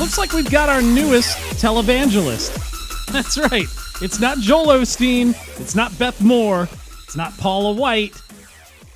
Looks 0.00 0.16
like 0.16 0.32
we've 0.32 0.50
got 0.50 0.70
our 0.70 0.80
newest 0.80 1.36
televangelist. 1.62 3.06
That's 3.12 3.36
right. 3.36 3.66
It's 4.00 4.18
not 4.18 4.38
Joel 4.38 4.68
Osteen. 4.68 5.34
It's 5.60 5.74
not 5.74 5.96
Beth 5.98 6.22
Moore. 6.22 6.70
It's 7.04 7.16
not 7.16 7.36
Paula 7.36 7.72
White. 7.72 8.14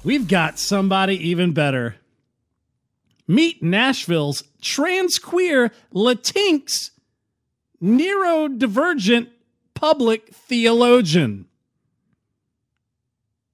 We've 0.03 0.27
got 0.27 0.59
somebody 0.59 1.17
even 1.29 1.53
better. 1.53 1.97
Meet 3.29 3.63
Nashville's 3.63 4.45
trans 4.63 5.19
queer 5.19 5.73
Latinx 5.93 6.89
neurodivergent 7.83 9.29
public 9.75 10.29
theologian. 10.29 11.45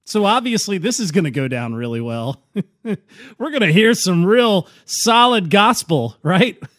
So 0.05 0.23
obviously, 0.23 0.77
this 0.77 1.01
is 1.01 1.11
going 1.11 1.25
to 1.25 1.31
go 1.31 1.49
down 1.49 1.73
really 1.73 2.01
well. 2.01 2.41
We're 2.83 2.95
going 3.37 3.59
to 3.59 3.73
hear 3.73 3.93
some 3.93 4.25
real 4.25 4.69
solid 4.85 5.49
gospel, 5.49 6.15
right? 6.23 6.57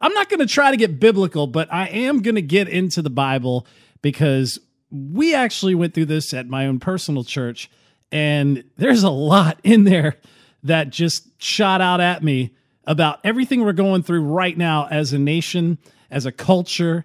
I'm 0.00 0.14
not 0.14 0.28
going 0.28 0.40
to 0.40 0.46
try 0.46 0.70
to 0.70 0.76
get 0.76 0.98
biblical, 0.98 1.46
but 1.46 1.72
I 1.72 1.88
am 1.88 2.22
going 2.22 2.36
to 2.36 2.42
get 2.42 2.68
into 2.68 3.02
the 3.02 3.10
Bible 3.10 3.66
because 4.02 4.58
we 4.90 5.34
actually 5.34 5.74
went 5.74 5.94
through 5.94 6.06
this 6.06 6.32
at 6.34 6.48
my 6.48 6.66
own 6.66 6.80
personal 6.80 7.22
church, 7.22 7.70
and 8.10 8.64
there's 8.76 9.02
a 9.02 9.10
lot 9.10 9.60
in 9.62 9.84
there 9.84 10.16
that 10.62 10.90
just 10.90 11.28
shot 11.40 11.80
out 11.80 12.00
at 12.00 12.22
me 12.22 12.54
about 12.84 13.20
everything 13.24 13.62
we're 13.62 13.72
going 13.72 14.02
through 14.02 14.22
right 14.22 14.56
now 14.56 14.88
as 14.90 15.12
a 15.12 15.18
nation, 15.18 15.78
as 16.10 16.26
a 16.26 16.32
culture. 16.32 17.04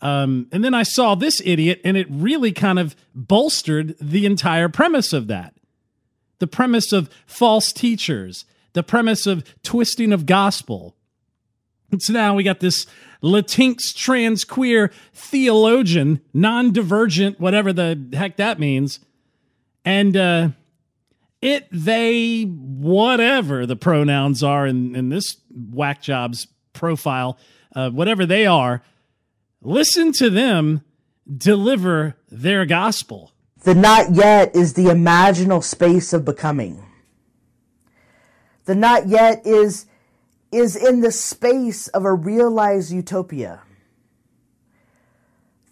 Um, 0.00 0.48
and 0.52 0.64
then 0.64 0.72
I 0.72 0.82
saw 0.82 1.14
this 1.14 1.42
idiot, 1.44 1.80
and 1.84 1.96
it 1.96 2.06
really 2.10 2.52
kind 2.52 2.78
of 2.78 2.96
bolstered 3.14 3.96
the 4.00 4.24
entire 4.24 4.68
premise 4.68 5.12
of 5.12 5.26
that. 5.26 5.54
The 6.38 6.46
premise 6.46 6.92
of 6.92 7.10
false 7.26 7.72
teachers, 7.72 8.44
the 8.72 8.82
premise 8.82 9.26
of 9.26 9.44
twisting 9.62 10.12
of 10.12 10.26
gospel. 10.26 10.95
So 11.98 12.12
now 12.12 12.34
we 12.34 12.42
got 12.42 12.60
this 12.60 12.86
Latinx 13.22 13.94
trans 13.94 14.44
queer 14.44 14.90
theologian, 15.14 16.20
non 16.34 16.72
divergent, 16.72 17.40
whatever 17.40 17.72
the 17.72 18.08
heck 18.12 18.36
that 18.36 18.58
means. 18.58 19.00
And 19.84 20.16
uh, 20.16 20.48
it, 21.40 21.68
they, 21.70 22.42
whatever 22.42 23.66
the 23.66 23.76
pronouns 23.76 24.42
are 24.42 24.66
in, 24.66 24.96
in 24.96 25.08
this 25.10 25.36
whack 25.50 26.02
job's 26.02 26.48
profile, 26.72 27.38
uh, 27.74 27.90
whatever 27.90 28.26
they 28.26 28.46
are, 28.46 28.82
listen 29.62 30.12
to 30.12 30.28
them 30.28 30.82
deliver 31.36 32.16
their 32.30 32.66
gospel. 32.66 33.32
The 33.62 33.74
not 33.74 34.12
yet 34.12 34.54
is 34.54 34.74
the 34.74 34.84
imaginal 34.84 35.62
space 35.62 36.12
of 36.12 36.24
becoming. 36.24 36.84
The 38.64 38.74
not 38.74 39.08
yet 39.08 39.46
is 39.46 39.86
is 40.52 40.76
in 40.76 41.00
the 41.00 41.12
space 41.12 41.88
of 41.88 42.04
a 42.04 42.14
realized 42.14 42.92
utopia. 42.92 43.62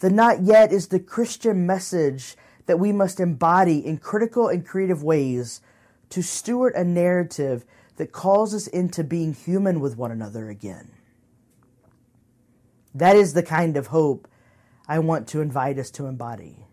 The 0.01 0.11
not 0.11 0.43
yet 0.43 0.73
is 0.73 0.89
the 0.89 1.01
Christian 1.01 1.67
message 1.67 2.37
that 2.67 2.79
we 2.79 2.93
must 2.93 3.21
embody 3.21 3.79
in 3.79 3.99
critical 3.99 4.49
and 4.49 4.67
creative 4.67 5.03
ways 5.03 5.61
to 6.11 6.23
steward 6.23 6.75
a 6.75 6.85
narrative 6.85 7.65
that 7.97 8.13
calls 8.13 8.55
us 8.55 8.67
into 8.67 9.05
being 9.05 9.33
human 9.33 9.81
with 9.81 9.97
one 9.97 10.11
another 10.11 10.51
again. 10.51 10.91
That 12.95 13.17
is 13.17 13.35
the 13.35 13.43
kind 13.43 13.77
of 13.77 13.89
hope 13.89 14.29
I 14.87 14.99
want 14.99 15.29
to 15.29 15.41
invite 15.41 15.79
us 15.79 15.91
to 15.93 16.07
embody. 16.07 16.67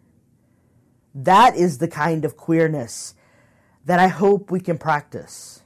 That 1.13 1.55
is 1.55 1.77
the 1.77 1.87
kind 1.87 2.25
of 2.25 2.37
queerness 2.37 3.15
that 3.85 3.99
I 3.99 4.07
hope 4.07 4.51
we 4.51 4.59
can 4.59 4.77
practice. 4.77 5.63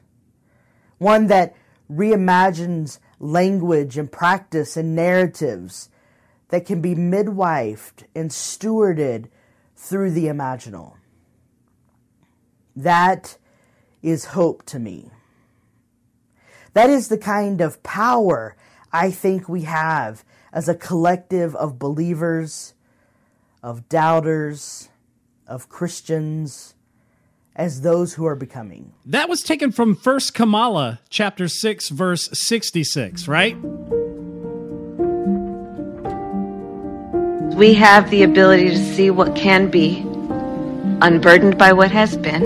One 0.97 1.27
that 1.27 1.55
reimagines 1.91 2.99
language 3.19 3.97
and 3.97 4.11
practice 4.11 4.77
and 4.77 4.95
narratives 4.95 5.89
that 6.49 6.65
can 6.65 6.81
be 6.81 6.95
midwifed 6.95 8.03
and 8.15 8.29
stewarded 8.29 9.27
through 9.75 10.11
the 10.11 10.25
imaginal. 10.25 10.93
That 12.75 13.37
is 14.01 14.25
hope 14.25 14.63
to 14.67 14.79
me. 14.79 15.09
That 16.73 16.89
is 16.89 17.07
the 17.07 17.17
kind 17.17 17.61
of 17.61 17.81
power 17.83 18.55
I 18.91 19.11
think 19.11 19.49
we 19.49 19.61
have 19.61 20.23
as 20.51 20.69
a 20.69 20.75
collective 20.75 21.55
of 21.55 21.79
believers, 21.79 22.73
of 23.63 23.89
doubters, 23.89 24.89
of 25.47 25.69
Christians, 25.69 26.74
as 27.55 27.81
those 27.81 28.13
who 28.13 28.25
are 28.25 28.35
becoming. 28.35 28.91
That 29.05 29.29
was 29.29 29.41
taken 29.41 29.71
from 29.71 29.95
First 29.95 30.33
Kamala, 30.33 30.99
chapter 31.09 31.47
6, 31.47 31.89
verse 31.89 32.29
66, 32.33 33.27
right? 33.27 33.55
We 37.55 37.73
have 37.75 38.09
the 38.09 38.23
ability 38.23 38.69
to 38.69 38.77
see 38.77 39.09
what 39.09 39.35
can 39.35 39.69
be, 39.69 39.99
unburdened 41.01 41.57
by 41.57 41.71
what 41.71 41.91
has 41.91 42.17
been, 42.17 42.43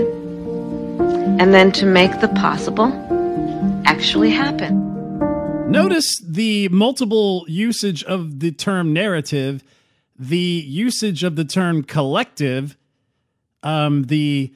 and 1.40 1.52
then 1.52 1.72
to 1.72 1.86
make 1.86 2.20
the 2.20 2.28
possible 2.28 2.92
actually 3.84 4.30
happen. 4.30 4.88
Notice 5.68 6.20
the 6.24 6.68
multiple 6.68 7.44
usage 7.48 8.04
of 8.04 8.38
the 8.40 8.52
term 8.52 8.92
narrative, 8.92 9.64
the 10.16 10.38
usage 10.38 11.24
of 11.24 11.34
the 11.34 11.44
term 11.44 11.82
collective, 11.82 12.76
um, 13.62 14.04
the 14.04 14.54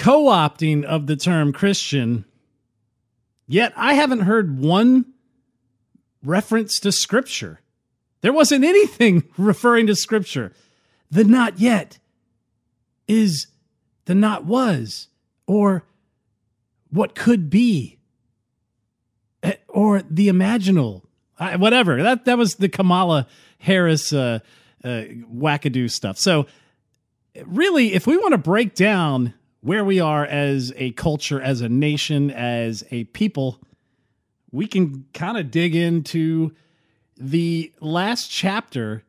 co 0.00 0.24
opting 0.24 0.82
of 0.82 1.06
the 1.06 1.14
term 1.14 1.52
Christian, 1.52 2.24
yet 3.46 3.72
I 3.76 3.94
haven't 3.94 4.20
heard 4.20 4.58
one 4.58 5.04
reference 6.24 6.80
to 6.80 6.90
Scripture. 6.90 7.60
There 8.22 8.32
wasn't 8.32 8.64
anything 8.64 9.24
referring 9.36 9.86
to 9.88 9.94
Scripture. 9.94 10.52
The 11.10 11.24
not 11.24 11.58
yet 11.60 11.98
is 13.06 13.48
the 14.06 14.14
not 14.14 14.44
was, 14.46 15.08
or 15.46 15.84
what 16.88 17.14
could 17.14 17.50
be, 17.50 17.98
eh, 19.42 19.54
or 19.68 20.02
the 20.08 20.28
imaginal, 20.28 21.02
whatever. 21.58 22.02
That 22.02 22.24
that 22.24 22.38
was 22.38 22.54
the 22.54 22.68
Kamala 22.70 23.26
Harris 23.58 24.12
uh, 24.14 24.38
uh, 24.82 24.88
wackadoo 24.88 25.90
stuff. 25.90 26.16
So, 26.16 26.46
really, 27.44 27.92
if 27.92 28.06
we 28.06 28.16
want 28.16 28.32
to 28.32 28.38
break 28.38 28.74
down 28.74 29.34
where 29.60 29.84
we 29.84 30.00
are 30.00 30.24
as 30.24 30.72
a 30.76 30.92
culture, 30.92 31.40
as 31.40 31.60
a 31.60 31.68
nation, 31.68 32.30
as 32.30 32.84
a 32.90 33.04
people, 33.04 33.60
we 34.50 34.66
can 34.66 35.06
kind 35.12 35.36
of 35.36 35.50
dig 35.50 35.74
into 35.74 36.52
the 37.16 37.72
last 37.80 38.30
chapter 38.30 39.04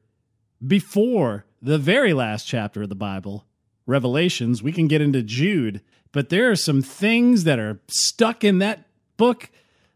before 0.65 1.45
the 1.61 1.77
very 1.77 2.13
last 2.13 2.45
chapter 2.45 2.83
of 2.83 2.89
the 2.89 2.95
Bible, 2.95 3.45
Revelations. 3.85 4.61
We 4.61 4.71
can 4.71 4.87
get 4.87 5.01
into 5.01 5.23
Jude, 5.23 5.81
but 6.11 6.29
there 6.29 6.51
are 6.51 6.55
some 6.55 6.81
things 6.81 7.45
that 7.45 7.59
are 7.59 7.79
stuck 7.87 8.43
in 8.43 8.59
that 8.59 8.85
book 9.17 9.49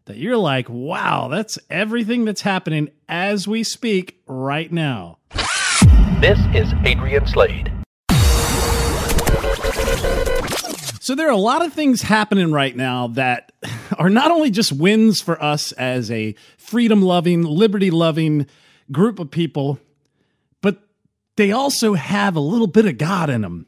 that 0.06 0.16
you're 0.16 0.36
like, 0.36 0.68
wow, 0.68 1.28
that's 1.28 1.58
everything 1.68 2.24
that's 2.24 2.42
happening 2.42 2.90
as 3.08 3.46
we 3.46 3.62
speak 3.62 4.20
right 4.26 4.72
now. 4.72 5.18
This 6.20 6.38
is 6.54 6.72
Adrian 6.84 7.26
Slade. 7.26 7.75
So 11.06 11.14
there 11.14 11.28
are 11.28 11.30
a 11.30 11.36
lot 11.36 11.64
of 11.64 11.72
things 11.72 12.02
happening 12.02 12.50
right 12.50 12.74
now 12.74 13.06
that 13.06 13.52
are 13.96 14.10
not 14.10 14.32
only 14.32 14.50
just 14.50 14.72
wins 14.72 15.20
for 15.20 15.40
us 15.40 15.70
as 15.70 16.10
a 16.10 16.34
freedom 16.58 17.00
loving, 17.00 17.42
liberty 17.44 17.92
loving 17.92 18.48
group 18.90 19.20
of 19.20 19.30
people, 19.30 19.78
but 20.62 20.82
they 21.36 21.52
also 21.52 21.94
have 21.94 22.34
a 22.34 22.40
little 22.40 22.66
bit 22.66 22.86
of 22.86 22.98
God 22.98 23.30
in 23.30 23.42
them. 23.42 23.66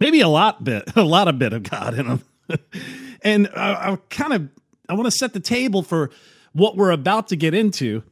Maybe 0.00 0.22
a 0.22 0.28
lot 0.28 0.64
bit, 0.64 0.84
a 0.96 1.04
lot 1.04 1.28
of 1.28 1.38
bit 1.38 1.52
of 1.52 1.62
God 1.62 1.92
in 1.92 2.08
them. 2.08 2.24
and 3.20 3.50
I, 3.54 3.92
I 3.92 3.96
kind 4.08 4.32
of 4.32 4.48
I 4.88 4.94
want 4.94 5.04
to 5.04 5.10
set 5.10 5.34
the 5.34 5.40
table 5.40 5.82
for 5.82 6.10
what 6.54 6.74
we're 6.74 6.90
about 6.90 7.28
to 7.28 7.36
get 7.36 7.52
into 7.52 8.02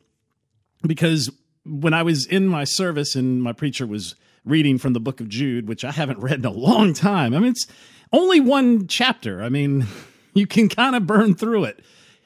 because 0.86 1.30
when 1.64 1.94
I 1.94 2.02
was 2.02 2.26
in 2.26 2.46
my 2.46 2.64
service 2.64 3.14
and 3.14 3.42
my 3.42 3.54
preacher 3.54 3.86
was 3.86 4.16
reading 4.44 4.76
from 4.76 4.92
the 4.92 5.00
book 5.00 5.22
of 5.22 5.30
Jude, 5.30 5.66
which 5.66 5.82
I 5.82 5.92
haven't 5.92 6.18
read 6.18 6.40
in 6.40 6.44
a 6.44 6.50
long 6.50 6.92
time. 6.92 7.32
I 7.32 7.38
mean, 7.38 7.52
it's 7.52 7.66
only 8.12 8.40
one 8.40 8.86
chapter. 8.86 9.42
I 9.42 9.48
mean, 9.48 9.86
you 10.34 10.46
can 10.46 10.68
kind 10.68 10.96
of 10.96 11.06
burn 11.06 11.34
through 11.34 11.64
it. 11.64 11.80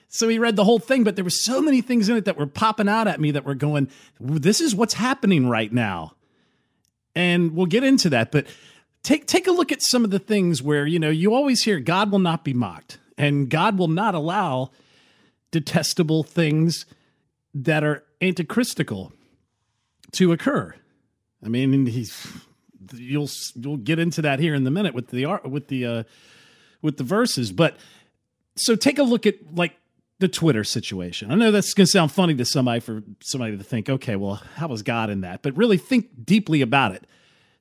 So 0.08 0.26
he 0.28 0.38
read 0.38 0.56
the 0.56 0.64
whole 0.64 0.78
thing, 0.78 1.04
but 1.04 1.16
there 1.16 1.24
were 1.24 1.30
so 1.30 1.60
many 1.60 1.82
things 1.82 2.08
in 2.08 2.16
it 2.16 2.24
that 2.24 2.38
were 2.38 2.46
popping 2.46 2.88
out 2.88 3.08
at 3.08 3.20
me 3.20 3.30
that 3.32 3.44
were 3.44 3.54
going, 3.54 3.90
this 4.18 4.60
is 4.60 4.74
what's 4.74 4.94
happening 4.94 5.48
right 5.48 5.72
now. 5.72 6.14
And 7.14 7.54
we'll 7.54 7.66
get 7.66 7.84
into 7.84 8.08
that, 8.10 8.32
but 8.32 8.46
take 9.02 9.26
take 9.26 9.46
a 9.46 9.50
look 9.50 9.72
at 9.72 9.82
some 9.82 10.04
of 10.04 10.10
the 10.10 10.18
things 10.18 10.62
where, 10.62 10.86
you 10.86 10.98
know, 10.98 11.10
you 11.10 11.34
always 11.34 11.64
hear 11.64 11.78
God 11.80 12.10
will 12.10 12.18
not 12.20 12.44
be 12.44 12.54
mocked 12.54 12.98
and 13.18 13.50
God 13.50 13.78
will 13.78 13.88
not 13.88 14.14
allow 14.14 14.70
detestable 15.50 16.22
things 16.22 16.86
that 17.54 17.82
are 17.82 18.04
antichristical 18.20 19.12
to 20.12 20.32
occur. 20.32 20.74
I 21.44 21.48
mean, 21.48 21.86
he's 21.86 22.26
you'll 22.94 23.30
you'll 23.54 23.76
get 23.76 23.98
into 23.98 24.22
that 24.22 24.40
here 24.40 24.54
in 24.54 24.64
the 24.64 24.70
minute 24.70 24.94
with 24.94 25.08
the 25.08 25.26
with 25.44 25.68
the 25.68 25.86
uh, 25.86 26.02
with 26.82 26.96
the 26.96 27.04
verses, 27.04 27.52
but 27.52 27.76
so 28.56 28.76
take 28.76 28.98
a 28.98 29.02
look 29.02 29.26
at 29.26 29.54
like 29.54 29.76
the 30.18 30.28
Twitter 30.28 30.64
situation. 30.64 31.30
I 31.30 31.36
know 31.36 31.50
that's 31.50 31.74
going 31.74 31.86
to 31.86 31.90
sound 31.90 32.12
funny 32.12 32.34
to 32.34 32.44
somebody 32.44 32.80
for 32.80 33.02
somebody 33.22 33.56
to 33.56 33.62
think, 33.62 33.88
okay, 33.88 34.16
well, 34.16 34.42
how 34.56 34.68
was 34.68 34.82
God 34.82 35.10
in 35.10 35.20
that? 35.20 35.42
But 35.42 35.56
really 35.56 35.76
think 35.76 36.24
deeply 36.24 36.60
about 36.60 36.92
it. 36.92 37.06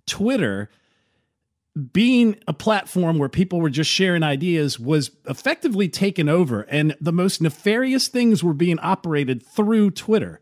Twitter 0.07 0.69
being 1.93 2.35
a 2.47 2.53
platform 2.53 3.19
where 3.19 3.29
people 3.29 3.61
were 3.61 3.69
just 3.69 3.91
sharing 3.91 4.23
ideas 4.23 4.79
was 4.79 5.11
effectively 5.27 5.87
taken 5.87 6.27
over 6.27 6.61
and 6.63 6.95
the 6.99 7.11
most 7.11 7.39
nefarious 7.39 8.07
things 8.07 8.43
were 8.43 8.53
being 8.53 8.79
operated 8.79 9.45
through 9.45 9.91
Twitter. 9.91 10.41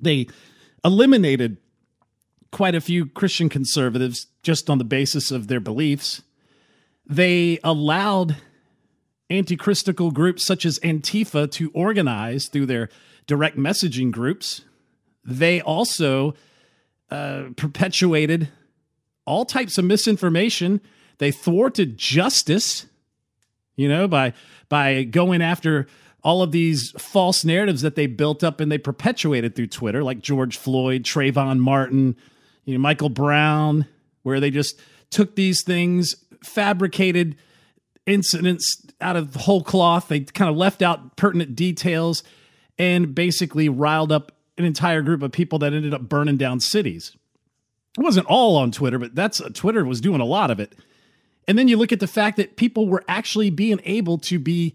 They 0.00 0.26
eliminated 0.84 1.58
quite 2.52 2.74
a 2.76 2.80
few 2.80 3.06
Christian 3.06 3.48
conservatives 3.48 4.28
just 4.42 4.70
on 4.70 4.78
the 4.78 4.84
basis 4.84 5.32
of 5.32 5.48
their 5.48 5.58
beliefs. 5.58 6.22
They 7.06 7.58
allowed 7.64 8.36
anti-christical 9.30 10.10
groups 10.10 10.46
such 10.46 10.64
as 10.64 10.78
Antifa 10.80 11.50
to 11.52 11.70
organize 11.74 12.48
through 12.48 12.66
their 12.66 12.88
direct 13.26 13.56
messaging 13.56 14.12
groups. 14.12 14.62
They 15.24 15.60
also 15.60 16.34
uh, 17.10 17.44
perpetuated 17.56 18.48
all 19.24 19.44
types 19.44 19.78
of 19.78 19.84
misinformation. 19.84 20.80
They 21.18 21.30
thwarted 21.30 21.96
justice, 21.96 22.86
you 23.76 23.88
know, 23.88 24.06
by 24.06 24.34
by 24.68 25.04
going 25.04 25.40
after 25.42 25.86
all 26.24 26.42
of 26.42 26.52
these 26.52 26.90
false 26.98 27.44
narratives 27.44 27.82
that 27.82 27.96
they 27.96 28.06
built 28.06 28.44
up 28.44 28.60
and 28.60 28.70
they 28.70 28.78
perpetuated 28.78 29.54
through 29.54 29.66
Twitter, 29.66 30.02
like 30.02 30.20
George 30.20 30.56
Floyd, 30.56 31.02
Trayvon 31.02 31.58
Martin, 31.58 32.16
you 32.64 32.74
know, 32.74 32.80
Michael 32.80 33.08
Brown, 33.08 33.86
where 34.22 34.40
they 34.40 34.50
just 34.50 34.80
took 35.10 35.36
these 35.36 35.62
things, 35.62 36.14
fabricated 36.44 37.36
incidents 38.06 38.84
out 39.00 39.16
of 39.16 39.34
whole 39.34 39.62
cloth. 39.62 40.08
They 40.08 40.20
kind 40.20 40.50
of 40.50 40.56
left 40.56 40.82
out 40.82 41.16
pertinent 41.16 41.54
details 41.54 42.22
and 42.78 43.14
basically 43.14 43.68
riled 43.68 44.12
up 44.12 44.32
an 44.58 44.64
entire 44.64 45.02
group 45.02 45.22
of 45.22 45.32
people 45.32 45.58
that 45.60 45.72
ended 45.72 45.94
up 45.94 46.08
burning 46.08 46.36
down 46.36 46.60
cities. 46.60 47.16
It 47.98 48.02
wasn't 48.02 48.26
all 48.26 48.56
on 48.56 48.70
Twitter, 48.70 48.98
but 48.98 49.14
that's 49.14 49.40
Twitter 49.52 49.84
was 49.84 50.00
doing 50.00 50.20
a 50.20 50.26
lot 50.26 50.50
of 50.50 50.58
it. 50.58 50.74
And 51.46 51.58
then 51.58 51.68
you 51.68 51.76
look 51.76 51.92
at 51.92 52.00
the 52.00 52.06
fact 52.06 52.36
that 52.36 52.56
people 52.56 52.88
were 52.88 53.04
actually 53.08 53.50
being 53.50 53.80
able 53.84 54.18
to 54.18 54.38
be 54.38 54.74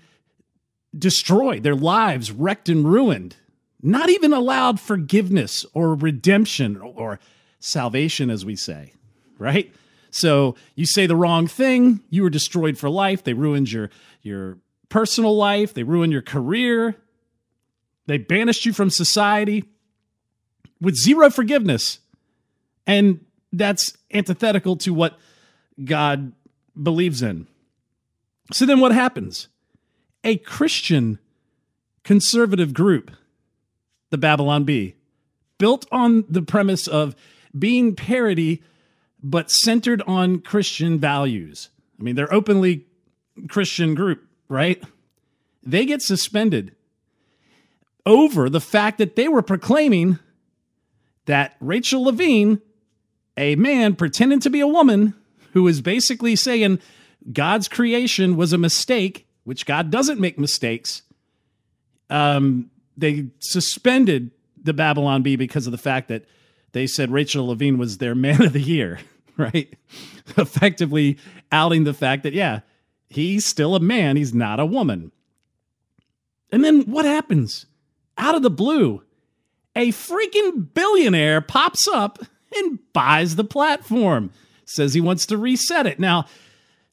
destroyed, 0.97 1.63
their 1.63 1.75
lives 1.75 2.31
wrecked 2.31 2.69
and 2.69 2.85
ruined, 2.85 3.35
not 3.81 4.09
even 4.09 4.33
allowed 4.33 4.79
forgiveness 4.79 5.65
or 5.73 5.95
redemption 5.95 6.77
or 6.77 7.19
salvation, 7.59 8.29
as 8.29 8.45
we 8.45 8.55
say, 8.55 8.93
right? 9.37 9.73
So 10.11 10.55
you 10.75 10.85
say 10.85 11.05
the 11.05 11.15
wrong 11.15 11.47
thing, 11.47 12.01
you 12.09 12.23
were 12.23 12.29
destroyed 12.29 12.77
for 12.77 12.89
life. 12.89 13.23
They 13.23 13.33
ruined 13.33 13.71
your 13.71 13.89
your 14.21 14.57
personal 14.89 15.35
life, 15.35 15.73
they 15.73 15.83
ruined 15.83 16.13
your 16.13 16.21
career, 16.21 16.95
they 18.07 18.17
banished 18.17 18.65
you 18.65 18.73
from 18.73 18.89
society 18.89 19.65
with 20.81 20.95
zero 20.95 21.29
forgiveness. 21.29 21.99
And 22.85 23.25
that's 23.51 23.93
antithetical 24.13 24.77
to 24.77 24.93
what 24.93 25.17
God 25.83 26.31
believes 26.81 27.21
in. 27.21 27.47
So 28.51 28.65
then 28.65 28.79
what 28.79 28.93
happens? 28.93 29.49
A 30.23 30.37
Christian 30.37 31.19
conservative 32.03 32.73
group, 32.73 33.11
the 34.09 34.17
Babylon 34.17 34.63
Bee, 34.63 34.95
built 35.57 35.85
on 35.91 36.23
the 36.29 36.41
premise 36.41 36.87
of 36.87 37.15
being 37.59 37.95
parody 37.95 38.61
but 39.21 39.49
centered 39.49 40.01
on 40.07 40.39
Christian 40.39 40.99
values. 40.99 41.69
I 41.99 42.03
mean, 42.03 42.15
they're 42.15 42.33
openly 42.33 42.85
Christian 43.49 43.95
group, 43.95 44.25
right? 44.47 44.81
They 45.63 45.85
get 45.85 46.01
suspended 46.01 46.75
over 48.05 48.49
the 48.49 48.61
fact 48.61 48.99
that 48.99 49.15
they 49.15 49.27
were 49.27 49.41
proclaiming 49.41 50.19
that 51.25 51.55
Rachel 51.59 52.03
Levine 52.03 52.61
a 53.37 53.55
man 53.55 53.95
pretending 53.95 54.39
to 54.41 54.49
be 54.49 54.59
a 54.59 54.67
woman 54.67 55.13
who 55.53 55.67
is 55.67 55.79
basically 55.81 56.35
saying 56.35 56.79
God's 57.31 57.67
creation 57.67 58.35
was 58.35 58.51
a 58.51 58.57
mistake, 58.57 59.27
which 59.43 59.65
God 59.65 59.91
doesn't 59.91 60.19
make 60.19 60.39
mistakes. 60.39 61.03
Um, 62.09 62.71
they 62.97 63.27
suspended 63.39 64.31
the 64.61 64.73
Babylon 64.73 65.21
Bee 65.21 65.35
because 65.35 65.67
of 65.67 65.71
the 65.71 65.77
fact 65.77 66.07
that 66.07 66.25
they 66.71 66.87
said 66.87 67.11
Rachel 67.11 67.47
Levine 67.47 67.77
was 67.77 67.97
their 67.97 68.15
man 68.15 68.41
of 68.41 68.53
the 68.53 68.61
year, 68.61 68.99
right? 69.37 69.73
Effectively 70.37 71.17
outing 71.51 71.83
the 71.83 71.93
fact 71.93 72.23
that, 72.23 72.33
yeah, 72.33 72.61
he's 73.09 73.45
still 73.45 73.75
a 73.75 73.79
man, 73.79 74.17
he's 74.17 74.33
not 74.33 74.59
a 74.59 74.65
woman. 74.65 75.11
And 76.51 76.63
then 76.63 76.83
what 76.83 77.05
happens? 77.05 77.65
Out 78.17 78.35
of 78.35 78.41
the 78.41 78.49
blue, 78.49 79.03
a 79.75 79.89
freaking 79.89 80.73
billionaire 80.73 81.41
pops 81.41 81.87
up 81.87 82.19
and 82.55 82.79
buys 82.93 83.35
the 83.35 83.43
platform. 83.43 84.31
Says 84.65 84.93
he 84.93 85.01
wants 85.01 85.25
to 85.27 85.37
reset 85.37 85.85
it. 85.85 85.99
Now, 85.99 86.25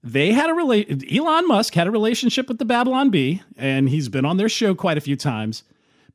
they 0.03 0.33
had 0.33 0.51
a 0.51 0.55
relation. 0.55 1.01
Elon 1.11 1.49
Musk 1.49 1.75
had 1.75 1.87
a 1.87 1.91
relationship 1.91 2.47
with 2.47 2.59
the 2.59 2.65
Babylon 2.65 3.11
Bee, 3.11 3.43
and 3.57 3.89
he's 3.89 4.09
been 4.09 4.27
on 4.27 4.37
their 4.37 4.51
show 4.51 4.75
quite 4.75 4.99
a 4.99 5.01
few 5.01 5.17
times. 5.17 5.65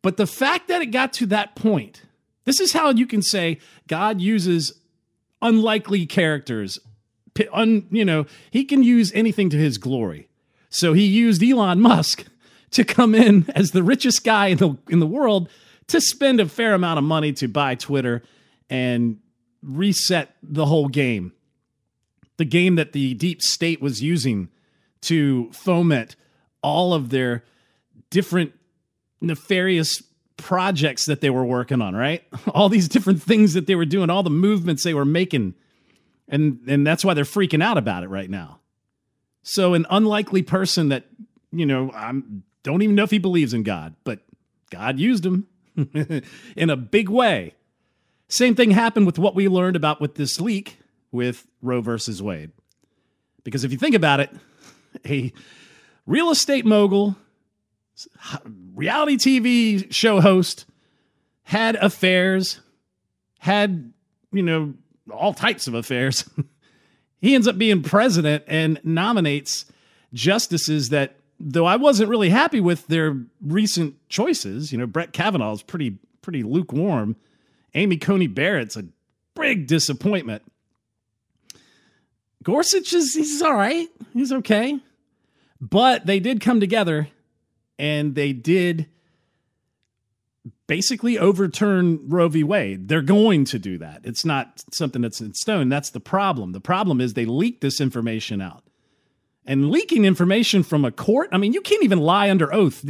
But 0.01 0.17
the 0.17 0.27
fact 0.27 0.67
that 0.67 0.81
it 0.81 0.88
got 0.88 1.12
to 1.13 1.25
that 1.27 1.55
point, 1.55 2.03
this 2.50 2.60
is 2.60 2.74
how 2.74 2.90
you 2.90 3.06
can 3.06 3.22
say 3.22 3.60
God 3.88 4.19
uses 4.19 4.74
unlikely 5.40 6.07
characters. 6.07 6.80
Un, 7.54 7.86
you 7.92 8.04
know, 8.04 8.25
he 8.50 8.66
can 8.66 8.81
use 8.81 9.12
anything 9.13 9.51
to 9.51 9.57
his 9.57 9.78
glory. 9.78 10.30
So 10.69 10.94
he 10.94 11.06
used 11.06 11.44
Elon 11.44 11.80
Musk 11.80 12.25
to 12.72 12.84
come 12.84 13.13
in 13.13 13.46
as 13.54 13.69
the 13.69 13.84
richest 13.84 14.24
guy 14.24 14.48
in 14.48 14.57
the 14.57 14.75
in 14.90 14.98
the 14.98 15.06
world 15.06 15.48
to 15.90 16.01
spend 16.01 16.40
a 16.40 16.48
fair 16.48 16.74
amount 16.74 16.98
of 16.98 17.03
money 17.03 17.34
to 17.34 17.48
buy 17.48 17.75
Twitter 17.75 18.24
and 18.68 19.20
reset 19.62 20.36
the 20.41 20.65
whole 20.65 20.88
game. 20.88 21.34
The 22.38 22.46
game 22.46 22.77
that 22.77 22.94
the 22.94 23.13
deep 23.13 23.44
state 23.44 23.79
was 23.79 24.01
using 24.01 24.50
to 25.01 25.51
foment 25.51 26.15
all 26.63 26.96
of 26.96 27.12
their 27.12 27.44
different 28.10 28.53
nefarious 29.22 30.01
projects 30.41 31.05
that 31.05 31.22
they 31.22 31.29
were 31.29 31.46
working 31.46 31.81
on, 31.81 31.96
right? 31.96 32.24
All 32.53 32.69
these 32.69 32.88
different 32.88 33.22
things 33.22 33.53
that 33.53 33.67
they 33.67 33.75
were 33.75 33.86
doing, 33.86 34.10
all 34.10 34.24
the 34.24 34.29
movements 34.29 34.84
they 34.84 34.93
were 34.93 35.05
making. 35.05 35.53
And 36.27 36.60
and 36.67 36.86
that's 36.86 37.03
why 37.03 37.13
they're 37.13 37.24
freaking 37.24 37.63
out 37.63 37.77
about 37.77 38.03
it 38.03 38.10
right 38.10 38.29
now. 38.29 38.60
So 39.43 39.74
an 39.74 39.86
unlikely 39.89 40.43
person 40.43 40.89
that, 40.89 41.05
you 41.51 41.65
know, 41.65 41.91
I'm 41.93 42.43
don't 42.63 42.81
even 42.81 42.96
know 42.96 43.03
if 43.03 43.12
he 43.12 43.17
believes 43.17 43.53
in 43.53 43.63
God, 43.63 43.96
but 44.03 44.19
God 44.69 45.00
used 45.00 45.25
him 45.25 45.48
in 46.55 46.69
a 46.69 46.77
big 46.77 47.10
way 47.10 47.55
same 48.29 48.53
thing 48.53 48.72
happened 48.72 49.08
with 49.08 49.17
what 49.17 49.34
we 49.34 49.48
learned 49.48 49.75
about 49.75 50.00
with 50.00 50.15
this 50.15 50.39
leak 50.39 50.77
with 51.12 51.48
Roe 51.63 51.81
versus 51.81 52.22
Wade. 52.22 52.51
Because 53.43 53.63
if 53.63 53.72
you 53.72 53.77
think 53.77 53.96
about 53.96 54.19
it, 54.19 54.29
a 55.08 55.34
real 56.05 56.29
estate 56.29 56.65
mogul, 56.65 57.17
reality 58.75 59.18
TV 59.18 59.91
show 59.94 60.22
host, 60.22 60.65
had 61.44 61.75
affairs, 61.75 62.62
had, 63.39 63.91
you 64.32 64.44
know, 64.44 64.74
all 65.12 65.34
types 65.34 65.68
of 65.68 65.74
affairs. 65.74 66.29
he 67.22 67.36
ends 67.36 67.48
up 67.48 67.58
being 67.58 67.82
president 67.82 68.44
and 68.48 68.79
nominates 68.84 69.65
justices 70.13 70.89
that, 70.89 71.15
though 71.39 71.65
I 71.65 71.75
wasn't 71.75 72.10
really 72.10 72.29
happy 72.29 72.60
with 72.60 72.88
their 72.88 73.18
recent 73.41 73.96
choices, 74.10 74.72
you 74.72 74.77
know, 74.77 74.86
Brett 74.86 75.13
Kavanaugh 75.13 75.53
is 75.53 75.63
pretty, 75.63 75.98
pretty 76.22 76.44
lukewarm 76.44 77.15
Amy 77.74 77.98
Coney 77.98 78.27
Barrett's 78.27 78.75
a 78.75 78.86
big 79.36 79.68
disappointment. 79.68 80.44
Gorsuch 82.44 82.94
is 82.94 83.13
he's 83.13 83.41
all 83.41 83.53
right. 83.53 83.88
He's 84.13 84.32
okay. 84.32 84.79
But 85.62 86.06
they 86.06 86.20
did 86.20 86.41
come 86.41 86.60
together 86.60 87.10
and 87.79 88.13
they 88.13 88.33
did 88.33 88.88
basically 90.67 91.17
overturn 91.17 92.00
Roe 92.07 92.27
v. 92.27 92.43
Wade. 92.43 92.88
They're 92.89 93.01
going 93.01 93.45
to 93.45 93.57
do 93.57 93.79
that. 93.79 94.01
It's 94.03 94.24
not 94.24 94.62
something 94.71 95.01
that's 95.01 95.19
in 95.21 95.33
stone. 95.33 95.69
That's 95.69 95.89
the 95.89 96.00
problem. 96.00 96.51
The 96.51 96.59
problem 96.59 97.01
is 97.01 97.13
they 97.13 97.25
leaked 97.25 97.62
this 97.62 97.81
information 97.81 98.39
out. 98.41 98.63
and 99.45 99.71
leaking 99.71 100.05
information 100.05 100.62
from 100.62 100.86
a 100.86 100.91
court. 100.91 101.29
I 101.31 101.38
mean, 101.38 101.53
you 101.53 101.62
can't 101.62 101.83
even 101.83 102.00
lie 102.00 102.29
under 102.29 102.53
oath. 102.53 102.86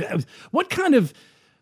What 0.51 0.69
kind 0.69 0.93
of 0.93 1.13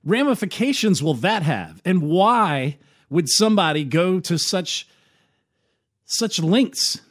ramifications 0.03 1.03
will 1.03 1.13
that 1.15 1.43
have? 1.43 1.81
And 1.85 2.01
why 2.01 2.77
would 3.09 3.29
somebody 3.29 3.83
go 3.83 4.19
to 4.21 4.39
such 4.39 4.87
such 6.05 6.39
lengths 6.39 7.01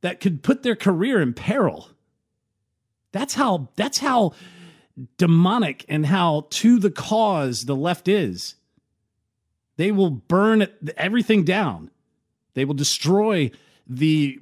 that 0.00 0.20
could 0.20 0.42
put 0.42 0.62
their 0.62 0.76
career 0.76 1.20
in 1.20 1.34
peril? 1.34 1.90
That's 3.12 3.34
how 3.34 3.68
that's 3.76 3.98
how 3.98 4.32
demonic 5.16 5.84
and 5.88 6.06
how 6.06 6.46
to 6.50 6.78
the 6.78 6.90
cause 6.90 7.64
the 7.64 7.76
left 7.76 8.08
is. 8.08 8.54
They 9.76 9.92
will 9.92 10.10
burn 10.10 10.66
everything 10.96 11.44
down. 11.44 11.90
They 12.54 12.64
will 12.64 12.74
destroy 12.74 13.50
the 13.86 14.40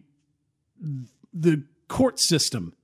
the 1.33 1.63
court 1.89 2.19
system. 2.19 2.75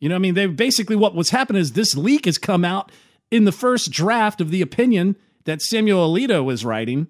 You 0.00 0.08
know, 0.08 0.16
I 0.16 0.18
mean, 0.18 0.34
they 0.34 0.46
basically 0.46 0.96
what 0.96 1.14
was 1.14 1.30
happening 1.30 1.62
is 1.62 1.72
this 1.72 1.94
leak 1.94 2.24
has 2.24 2.38
come 2.38 2.64
out 2.64 2.90
in 3.30 3.44
the 3.44 3.52
first 3.52 3.90
draft 3.90 4.40
of 4.40 4.50
the 4.50 4.62
opinion 4.62 5.16
that 5.44 5.62
Samuel 5.62 6.12
Alito 6.12 6.44
was 6.44 6.64
writing. 6.64 7.06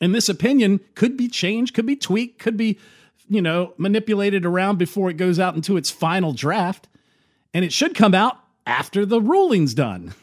And 0.00 0.14
this 0.14 0.28
opinion 0.28 0.80
could 0.94 1.16
be 1.16 1.28
changed, 1.28 1.74
could 1.74 1.86
be 1.86 1.96
tweaked, 1.96 2.38
could 2.38 2.56
be, 2.56 2.78
you 3.28 3.40
know, 3.40 3.74
manipulated 3.76 4.44
around 4.44 4.78
before 4.78 5.08
it 5.08 5.16
goes 5.16 5.38
out 5.38 5.54
into 5.54 5.76
its 5.76 5.90
final 5.90 6.32
draft. 6.32 6.88
And 7.52 7.64
it 7.64 7.72
should 7.72 7.94
come 7.94 8.14
out 8.14 8.38
after 8.66 9.04
the 9.04 9.20
ruling's 9.20 9.74
done. 9.74 10.14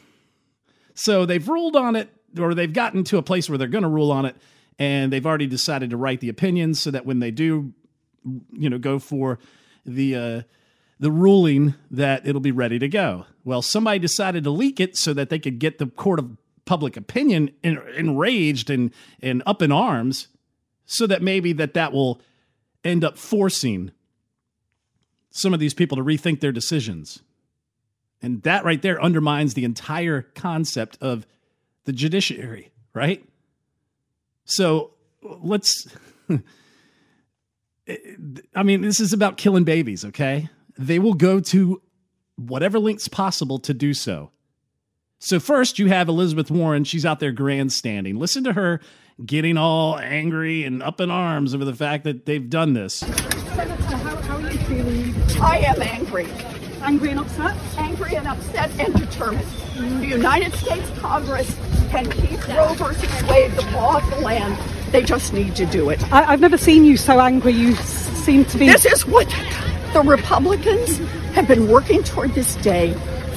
So 0.94 1.26
they've 1.26 1.46
ruled 1.48 1.76
on 1.76 1.96
it, 1.96 2.10
or 2.38 2.54
they've 2.54 2.72
gotten 2.72 3.04
to 3.04 3.18
a 3.18 3.22
place 3.22 3.48
where 3.48 3.58
they're 3.58 3.68
going 3.68 3.82
to 3.82 3.88
rule 3.88 4.10
on 4.10 4.26
it, 4.26 4.36
and 4.78 5.12
they've 5.12 5.26
already 5.26 5.46
decided 5.46 5.90
to 5.90 5.96
write 5.96 6.20
the 6.20 6.28
opinions 6.28 6.80
so 6.80 6.90
that 6.90 7.06
when 7.06 7.20
they 7.20 7.30
do, 7.30 7.72
you 8.52 8.70
know, 8.70 8.78
go 8.78 8.98
for 8.98 9.38
the 9.84 10.14
uh, 10.16 10.42
the 11.00 11.10
ruling 11.10 11.74
that 11.90 12.26
it'll 12.26 12.40
be 12.40 12.52
ready 12.52 12.78
to 12.78 12.88
go. 12.88 13.26
Well, 13.44 13.62
somebody 13.62 13.98
decided 13.98 14.44
to 14.44 14.50
leak 14.50 14.80
it 14.80 14.96
so 14.96 15.12
that 15.14 15.30
they 15.30 15.38
could 15.38 15.58
get 15.58 15.78
the 15.78 15.86
court 15.86 16.18
of 16.18 16.36
public 16.64 16.96
opinion 16.96 17.50
enraged 17.62 18.70
and 18.70 18.92
and 19.20 19.42
up 19.46 19.62
in 19.62 19.72
arms, 19.72 20.28
so 20.84 21.06
that 21.06 21.22
maybe 21.22 21.52
that 21.54 21.74
that 21.74 21.92
will 21.92 22.20
end 22.84 23.04
up 23.04 23.18
forcing 23.18 23.90
some 25.30 25.54
of 25.54 25.60
these 25.60 25.74
people 25.74 25.96
to 25.96 26.04
rethink 26.04 26.40
their 26.40 26.52
decisions. 26.52 27.22
And 28.22 28.42
that 28.44 28.64
right 28.64 28.80
there 28.80 29.02
undermines 29.02 29.54
the 29.54 29.64
entire 29.64 30.22
concept 30.22 30.96
of 31.00 31.26
the 31.84 31.92
judiciary, 31.92 32.70
right? 32.94 33.24
So 34.44 34.92
let's 35.22 35.88
I 38.54 38.62
mean, 38.62 38.82
this 38.82 39.00
is 39.00 39.12
about 39.12 39.36
killing 39.36 39.64
babies, 39.64 40.04
okay? 40.04 40.48
They 40.78 40.98
will 40.98 41.14
go 41.14 41.40
to 41.40 41.82
whatever 42.36 42.78
lengths 42.78 43.08
possible 43.08 43.58
to 43.60 43.74
do 43.74 43.92
so. 43.94 44.30
So, 45.18 45.38
first, 45.38 45.78
you 45.78 45.86
have 45.88 46.08
Elizabeth 46.08 46.50
Warren. 46.50 46.84
She's 46.84 47.06
out 47.06 47.20
there 47.20 47.30
grandstanding. 47.30 48.18
Listen 48.18 48.42
to 48.44 48.54
her 48.54 48.80
getting 49.24 49.56
all 49.56 49.98
angry 49.98 50.64
and 50.64 50.82
up 50.82 51.00
in 51.00 51.10
arms 51.10 51.54
over 51.54 51.64
the 51.64 51.74
fact 51.74 52.04
that 52.04 52.26
they've 52.26 52.48
done 52.48 52.72
this. 52.72 52.96
Senator, 52.96 53.74
how, 53.82 54.16
how 54.16 54.36
are 54.38 54.50
you 54.50 54.58
feeling? 54.58 55.14
I 55.40 55.58
am 55.58 55.80
angry. 55.80 56.26
Angry 56.82 57.10
and 57.10 57.20
upset? 57.20 57.56
Angry 57.78 58.16
and 58.16 58.26
upset 58.26 58.70
and 58.78 58.94
determined. 58.98 59.46
The 59.76 60.06
United 60.06 60.52
States 60.54 60.90
Congress 60.98 61.56
can 61.90 62.10
keep 62.10 62.46
Roe 62.48 62.74
versus 62.74 63.22
Wade 63.28 63.52
the 63.52 63.70
law 63.72 63.98
of 63.98 64.10
the 64.10 64.20
land 64.20 64.58
they 64.92 65.02
just 65.02 65.32
need 65.32 65.56
to 65.56 65.64
do 65.66 65.88
it. 65.88 66.00
I, 66.12 66.24
have 66.24 66.40
never 66.40 66.58
seen 66.58 66.84
you 66.84 66.98
so 66.98 67.18
angry. 67.18 67.52
You 67.52 67.74
seem 67.74 68.44
to 68.44 68.58
be. 68.58 68.66
This 68.66 68.84
is 68.84 69.06
what 69.06 69.26
the 69.94 70.02
Republicans 70.02 70.98
have 71.34 71.48
been 71.48 71.66
working 71.66 72.02
toward 72.04 72.34
this 72.34 72.54
day 72.56 72.92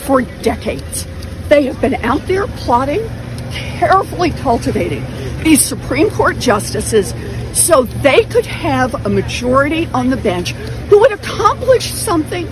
for 0.06 0.22
decades. 0.22 1.08
They 1.48 1.64
have 1.64 1.80
been 1.80 1.96
out 1.96 2.28
there 2.28 2.46
plotting, 2.48 3.10
carefully 3.52 4.32
cultivating 4.32 5.06
these 5.44 5.62
Supreme 5.62 6.10
Court 6.10 6.40
justices 6.40 7.14
so 7.54 7.84
they 7.84 8.26
could 8.26 8.46
have 8.46 9.06
a 9.06 9.10
majority 9.10 9.88
on 9.94 10.10
the 10.10 10.18
bench 10.18 10.52
who 10.90 11.00
would 11.00 11.14
accomplish 11.14 11.90
something 11.90 12.50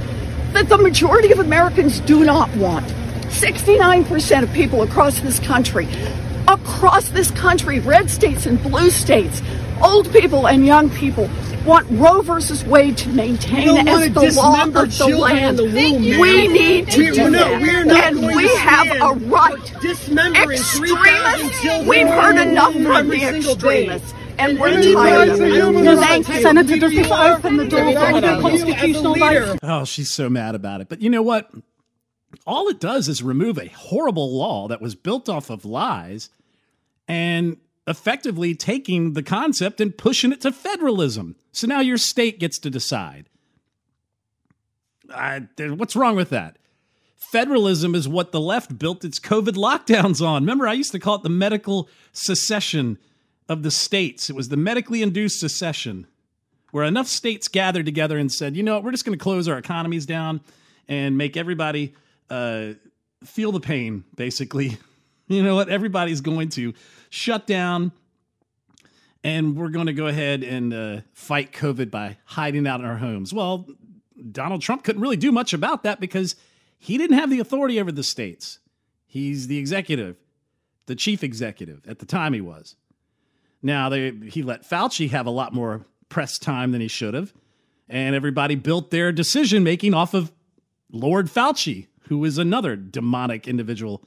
that 0.54 0.70
the 0.70 0.78
majority 0.78 1.32
of 1.32 1.40
Americans 1.40 2.00
do 2.02 2.24
not 2.24 2.54
want. 2.56 2.86
69% 3.28 4.44
of 4.44 4.54
people 4.54 4.84
across 4.84 5.20
this 5.22 5.40
country 5.40 5.88
across 6.48 7.10
this 7.10 7.32
country, 7.32 7.80
red 7.80 8.10
states 8.10 8.46
and 8.46 8.62
blue 8.62 8.90
states, 8.90 9.42
old 9.82 10.12
people 10.12 10.48
and 10.48 10.66
young 10.66 10.90
people 10.90 11.30
want 11.66 11.88
Roe 11.92 12.22
versus 12.22 12.64
Wade 12.66 12.98
to 12.98 13.10
maintain 13.10 13.88
as 13.88 14.14
the 14.14 14.34
law 14.36 14.64
of 14.64 14.74
the 14.74 15.18
land. 15.18 15.58
The 15.58 15.64
womb, 15.64 16.20
we 16.20 16.48
need 16.48 16.90
to 16.92 17.00
we, 17.00 17.12
do 17.12 17.30
no, 17.30 17.60
that. 17.60 18.14
and 18.14 18.36
we 18.36 18.54
have 18.58 18.88
a 18.88 19.14
right. 19.26 19.74
Extremists, 19.84 20.80
we've 21.88 22.08
heard 22.08 22.38
enough 22.38 22.74
from 22.74 23.10
the 23.10 23.24
extremists. 23.24 24.14
And 24.38 24.60
we're 24.60 24.94
tired 24.94 25.30
of 25.30 25.42
it. 25.42 26.00
Thank 26.00 26.28
you. 26.28 26.42
Senator, 26.42 26.78
does 26.78 26.92
this 26.92 27.12
open 27.12 27.58
the 27.58 27.68
door 27.68 27.92
for 27.94 28.00
other 28.00 28.42
constitutional 28.42 29.16
rights? 29.16 29.60
Oh, 29.64 29.86
she's 29.86 30.14
so 30.14 30.30
mad 30.30 30.56
about 30.56 30.82
it. 30.82 30.90
But 30.90 31.02
you 31.02 31.10
know 31.10 31.22
what? 31.22 31.52
All 32.46 32.68
it 32.68 32.80
does 32.80 33.08
is 33.08 33.22
remove 33.22 33.58
a 33.58 33.68
horrible 33.68 34.36
law 34.36 34.68
that 34.68 34.82
was 34.82 34.96
built 34.96 35.30
off 35.30 35.50
of 35.50 35.66
lies 35.66 36.30
and 37.08 37.58
effectively 37.88 38.56
taking 38.56 39.14
the 39.14 39.24
concept 39.24 39.80
and 39.80 39.98
pushing 39.98 40.32
it 40.32 40.42
to 40.42 40.52
federalism. 40.52 41.36
So 41.52 41.68
now 41.68 41.80
your 41.80 41.98
state 41.98 42.40
gets 42.40 42.58
to 42.60 42.70
decide. 42.70 43.30
I, 45.14 45.48
what's 45.60 45.96
wrong 45.96 46.16
with 46.16 46.30
that? 46.32 46.58
Federalism 47.32 47.96
is 47.96 48.08
what 48.08 48.32
the 48.32 48.40
left 48.40 48.78
built 48.78 49.04
its 49.04 49.20
COVID 49.20 49.56
lockdowns 49.56 50.26
on. 50.26 50.44
Remember, 50.44 50.68
I 50.68 50.74
used 50.74 50.92
to 50.92 51.00
call 51.00 51.16
it 51.16 51.24
the 51.24 51.30
medical 51.30 51.90
secession 52.12 52.98
of 53.54 53.64
the 53.64 53.72
states. 53.72 54.30
It 54.30 54.36
was 54.36 54.50
the 54.50 54.58
medically 54.58 55.02
induced 55.02 55.40
secession, 55.40 56.08
where 56.72 56.84
enough 56.84 57.08
states 57.08 57.48
gathered 57.48 57.86
together 57.86 58.18
and 58.18 58.32
said, 58.32 58.58
you 58.58 58.64
know 58.64 58.76
what, 58.76 58.84
we're 58.84 58.92
just 58.92 59.06
going 59.06 59.18
to 59.18 59.24
close 59.24 59.48
our 59.48 59.58
economies 59.58 60.06
down 60.06 60.42
and 60.90 61.18
make 61.18 61.38
everybody 61.38 61.96
uh, 62.30 62.74
feel 63.24 63.52
the 63.52 63.62
pain, 63.62 64.04
basically, 64.16 64.78
you 65.28 65.42
know 65.42 65.56
what? 65.56 65.70
Everybody's 65.70 66.20
going 66.20 66.50
to 66.50 66.74
shut 67.10 67.48
down 67.48 67.94
and 69.24 69.56
we're 69.56 69.70
going 69.70 69.86
to 69.86 69.94
go 69.94 70.08
ahead 70.08 70.44
and 70.44 70.74
uh, 70.74 71.02
fight 71.14 71.54
COVID 71.54 71.90
by 71.90 72.18
hiding 72.26 72.68
out 72.68 72.82
in 72.82 72.86
our 72.86 72.98
homes. 72.98 73.34
Well, 73.34 73.68
Donald 74.32 74.62
Trump 74.62 74.84
couldn't 74.84 75.02
really 75.02 75.18
do 75.18 75.32
much 75.32 75.54
about 75.54 75.84
that 75.84 76.00
because 76.00 76.36
he 76.78 76.98
didn't 76.98 77.18
have 77.18 77.30
the 77.30 77.40
authority 77.40 77.80
over 77.80 77.92
the 77.92 78.04
states. 78.04 78.60
He's 79.06 79.48
the 79.48 79.58
executive, 79.58 80.18
the 80.88 80.96
chief 80.96 81.24
executive. 81.24 81.88
At 81.88 82.00
the 82.00 82.06
time, 82.06 82.34
he 82.34 82.42
was. 82.42 82.76
Now, 83.64 83.90
they, 83.90 84.12
he 84.12 84.44
let 84.44 84.70
Fauci 84.70 85.10
have 85.10 85.26
a 85.26 85.32
lot 85.32 85.54
more 85.54 85.86
press 86.10 86.38
time 86.38 86.72
than 86.72 86.82
he 86.82 86.88
should 86.88 87.14
have. 87.14 87.34
And 87.90 88.16
everybody 88.16 88.56
built 88.56 88.92
their 88.92 89.12
decision 89.12 89.64
making 89.64 89.94
off 89.94 90.14
of 90.14 90.32
Lord 90.92 91.28
Fauci, 91.28 91.88
who 92.10 92.24
is 92.26 92.38
another 92.38 92.76
demonic 92.76 93.48
individual 93.48 94.04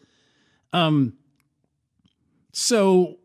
um, 0.77 1.15
so 2.53 3.17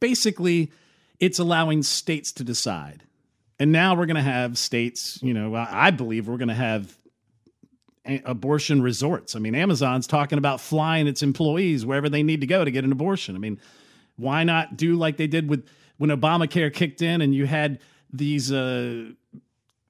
basically, 0.00 0.72
it's 1.20 1.38
allowing 1.38 1.82
states 1.82 2.32
to 2.32 2.44
decide. 2.44 3.04
And 3.58 3.72
now 3.72 3.94
we're 3.94 4.06
going 4.06 4.16
to 4.16 4.22
have 4.22 4.58
states, 4.58 5.18
you 5.22 5.32
know, 5.32 5.54
I 5.54 5.90
believe 5.90 6.28
we're 6.28 6.36
going 6.36 6.48
to 6.48 6.54
have 6.54 6.96
abortion 8.24 8.82
resorts. 8.82 9.34
I 9.34 9.38
mean, 9.38 9.54
Amazon's 9.54 10.06
talking 10.06 10.38
about 10.38 10.60
flying 10.60 11.06
its 11.06 11.22
employees 11.22 11.86
wherever 11.86 12.08
they 12.08 12.22
need 12.22 12.42
to 12.42 12.46
go 12.46 12.64
to 12.64 12.70
get 12.70 12.84
an 12.84 12.92
abortion. 12.92 13.34
I 13.34 13.38
mean, 13.38 13.60
why 14.16 14.44
not 14.44 14.76
do 14.76 14.96
like 14.96 15.16
they 15.16 15.26
did 15.26 15.48
with 15.48 15.66
when 15.98 16.10
Obamacare 16.10 16.72
kicked 16.72 17.02
in 17.02 17.20
and 17.20 17.34
you 17.34 17.46
had 17.46 17.78
these 18.12 18.52
uh, 18.52 19.10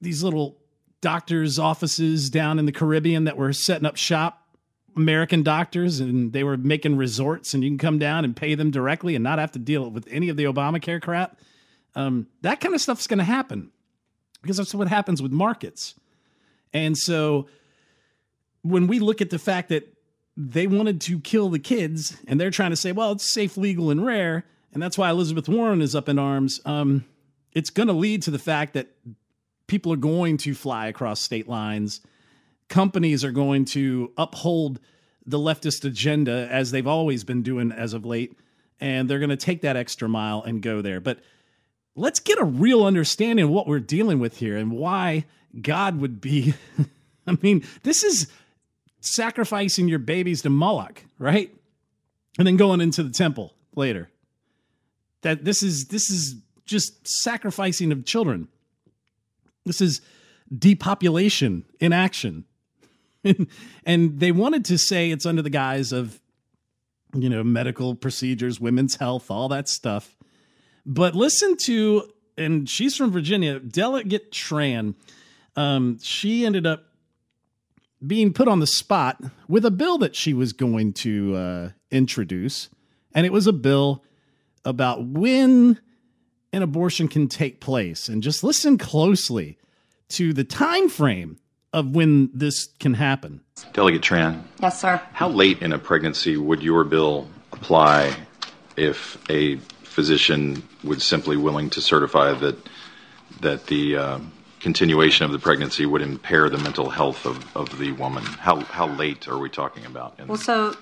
these 0.01 0.23
little 0.23 0.57
doctors' 1.01 1.59
offices 1.59 2.29
down 2.29 2.59
in 2.59 2.65
the 2.65 2.71
Caribbean 2.71 3.25
that 3.25 3.37
were 3.37 3.53
setting 3.53 3.85
up 3.85 3.95
shop 3.95 4.47
American 4.95 5.43
doctors 5.43 5.99
and 5.99 6.33
they 6.33 6.43
were 6.43 6.57
making 6.57 6.97
resorts 6.97 7.53
and 7.53 7.63
you 7.63 7.69
can 7.69 7.77
come 7.77 7.99
down 7.99 8.25
and 8.25 8.35
pay 8.35 8.55
them 8.55 8.71
directly 8.71 9.15
and 9.15 9.23
not 9.23 9.39
have 9.39 9.51
to 9.51 9.59
deal 9.59 9.89
with 9.89 10.07
any 10.09 10.29
of 10.29 10.37
the 10.37 10.45
Obamacare 10.45 11.01
crap. 11.01 11.39
Um, 11.95 12.27
that 12.41 12.59
kind 12.59 12.75
of 12.75 12.81
stuff's 12.81 13.07
going 13.07 13.19
to 13.19 13.25
happen 13.25 13.71
because 14.41 14.57
that's 14.57 14.73
what 14.73 14.87
happens 14.87 15.21
with 15.21 15.31
markets. 15.31 15.95
And 16.73 16.97
so 16.97 17.47
when 18.63 18.87
we 18.87 18.99
look 18.99 19.21
at 19.21 19.29
the 19.29 19.39
fact 19.39 19.69
that 19.69 19.93
they 20.37 20.67
wanted 20.67 21.01
to 21.01 21.19
kill 21.19 21.49
the 21.49 21.59
kids 21.59 22.15
and 22.27 22.39
they're 22.39 22.51
trying 22.51 22.69
to 22.69 22.77
say, 22.77 22.91
well, 22.91 23.11
it's 23.11 23.27
safe, 23.27 23.57
legal, 23.57 23.89
and 23.89 24.05
rare, 24.05 24.45
and 24.71 24.81
that's 24.81 24.97
why 24.97 25.09
Elizabeth 25.09 25.49
Warren 25.49 25.81
is 25.81 25.95
up 25.95 26.07
in 26.07 26.19
arms, 26.19 26.61
um, 26.65 27.03
it's 27.53 27.71
going 27.71 27.87
to 27.87 27.93
lead 27.93 28.21
to 28.23 28.31
the 28.31 28.39
fact 28.39 28.73
that 28.73 28.87
people 29.65 29.91
are 29.91 29.97
going 29.97 30.37
to 30.37 30.53
fly 30.53 30.87
across 30.87 31.19
state 31.19 31.49
lines 31.49 32.01
companies 32.69 33.23
are 33.23 33.31
going 33.31 33.65
to 33.65 34.11
uphold 34.17 34.79
the 35.25 35.39
leftist 35.39 35.85
agenda 35.85 36.47
as 36.51 36.71
they've 36.71 36.87
always 36.87 37.23
been 37.23 37.43
doing 37.43 37.71
as 37.71 37.93
of 37.93 38.05
late, 38.05 38.37
and 38.79 39.09
they're 39.09 39.19
going 39.19 39.29
to 39.29 39.37
take 39.37 39.61
that 39.61 39.75
extra 39.75 40.07
mile 40.07 40.41
and 40.43 40.61
go 40.61 40.81
there. 40.81 40.99
But 40.99 41.19
let's 41.95 42.19
get 42.19 42.39
a 42.39 42.45
real 42.45 42.85
understanding 42.85 43.45
of 43.45 43.51
what 43.51 43.67
we're 43.67 43.79
dealing 43.79 44.19
with 44.19 44.37
here 44.37 44.57
and 44.57 44.71
why 44.71 45.25
God 45.61 45.99
would 45.99 46.21
be 46.21 46.53
I 47.27 47.37
mean, 47.41 47.65
this 47.83 48.03
is 48.05 48.27
sacrificing 49.15 49.87
your 49.87 49.99
babies 49.99 50.41
to 50.43 50.49
Moloch, 50.49 51.03
right? 51.19 51.53
And 52.37 52.47
then 52.47 52.57
going 52.57 52.81
into 52.81 53.03
the 53.03 53.11
temple 53.11 53.53
later. 53.75 54.09
That 55.21 55.43
this 55.43 55.63
is 55.63 55.85
this 55.85 56.09
is 56.09 56.35
just 56.65 57.07
sacrificing 57.07 57.91
of 57.91 58.05
children. 58.05 58.47
This 59.65 59.81
is 59.81 60.01
depopulation 60.55 61.65
in 61.79 61.93
action. 61.93 62.45
and 63.85 64.19
they 64.19 64.31
wanted 64.31 64.63
to 64.65 64.77
say 64.77 65.11
it's 65.11 65.25
under 65.25 65.41
the 65.41 65.49
guise 65.49 65.91
of 65.91 66.21
you 67.13 67.29
know, 67.29 67.43
medical 67.43 67.95
procedures, 67.95 68.59
women's 68.59 68.95
health, 68.95 69.31
all 69.31 69.47
that 69.49 69.67
stuff. 69.67 70.15
But 70.85 71.15
listen 71.15 71.57
to, 71.63 72.09
and 72.37 72.69
she's 72.69 72.95
from 72.95 73.11
Virginia, 73.11 73.59
Delegate 73.59 74.31
Tran. 74.31 74.95
Um, 75.55 75.99
she 76.01 76.45
ended 76.45 76.65
up 76.65 76.85
being 78.05 78.33
put 78.33 78.47
on 78.47 78.59
the 78.59 78.67
spot 78.67 79.21
with 79.47 79.65
a 79.65 79.71
bill 79.71 79.97
that 79.99 80.15
she 80.15 80.33
was 80.33 80.53
going 80.53 80.93
to 80.93 81.35
uh, 81.35 81.69
introduce, 81.91 82.69
and 83.13 83.25
it 83.25 83.31
was 83.31 83.47
a 83.47 83.53
bill 83.53 84.03
about 84.65 85.05
when 85.05 85.79
an 86.53 86.61
abortion 86.61 87.07
can 87.07 87.27
take 87.27 87.59
place. 87.59 88.09
And 88.09 88.21
just 88.21 88.43
listen 88.43 88.77
closely 88.77 89.57
to 90.09 90.33
the 90.33 90.43
time 90.43 90.89
frame 90.89 91.39
of 91.73 91.95
when 91.95 92.29
this 92.33 92.67
can 92.79 92.93
happen. 92.93 93.41
Delegate 93.73 94.01
Tran. 94.01 94.43
Yes, 94.61 94.81
sir. 94.81 95.01
How 95.13 95.29
late 95.29 95.61
in 95.61 95.73
a 95.73 95.79
pregnancy 95.79 96.37
would 96.37 96.63
your 96.63 96.83
bill 96.83 97.27
apply 97.51 98.15
if 98.75 99.17
a 99.29 99.57
physician 99.83 100.63
would 100.83 101.01
simply 101.01 101.37
willing 101.37 101.69
to 101.71 101.81
certify 101.81 102.33
that 102.33 102.57
that 103.41 103.67
the 103.67 103.97
uh, 103.97 104.19
continuation 104.59 105.25
of 105.25 105.31
the 105.31 105.39
pregnancy 105.39 105.85
would 105.85 106.01
impair 106.01 106.49
the 106.49 106.57
mental 106.57 106.89
health 106.89 107.25
of, 107.25 107.55
of 107.55 107.77
the 107.77 107.91
woman? 107.93 108.23
How 108.23 108.61
how 108.61 108.87
late 108.87 109.27
are 109.27 109.37
we 109.37 109.49
talking 109.49 109.85
about? 109.85 110.19
Well, 110.27 110.37
so 110.37 110.75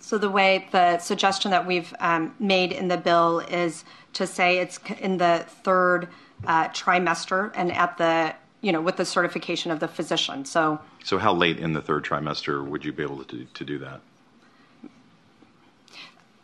so 0.00 0.18
the 0.18 0.30
way 0.30 0.68
the 0.72 0.98
suggestion 0.98 1.50
that 1.50 1.66
we've 1.66 1.94
um, 2.00 2.34
made 2.38 2.72
in 2.72 2.88
the 2.88 2.96
bill 2.96 3.40
is 3.40 3.84
to 4.14 4.26
say 4.26 4.58
it's 4.58 4.78
in 4.98 5.18
the 5.18 5.44
third 5.62 6.08
uh, 6.46 6.68
trimester 6.68 7.52
and 7.54 7.72
at 7.72 7.98
the 7.98 8.34
you 8.60 8.72
know 8.72 8.80
with 8.80 8.96
the 8.96 9.04
certification 9.04 9.70
of 9.70 9.80
the 9.80 9.88
physician. 9.88 10.44
So 10.44 10.80
so 11.04 11.18
how 11.18 11.34
late 11.34 11.58
in 11.58 11.72
the 11.72 11.82
third 11.82 12.04
trimester 12.04 12.66
would 12.66 12.84
you 12.84 12.92
be 12.92 13.02
able 13.02 13.24
to 13.24 13.44
to 13.44 13.64
do 13.64 13.78
that? 13.78 14.00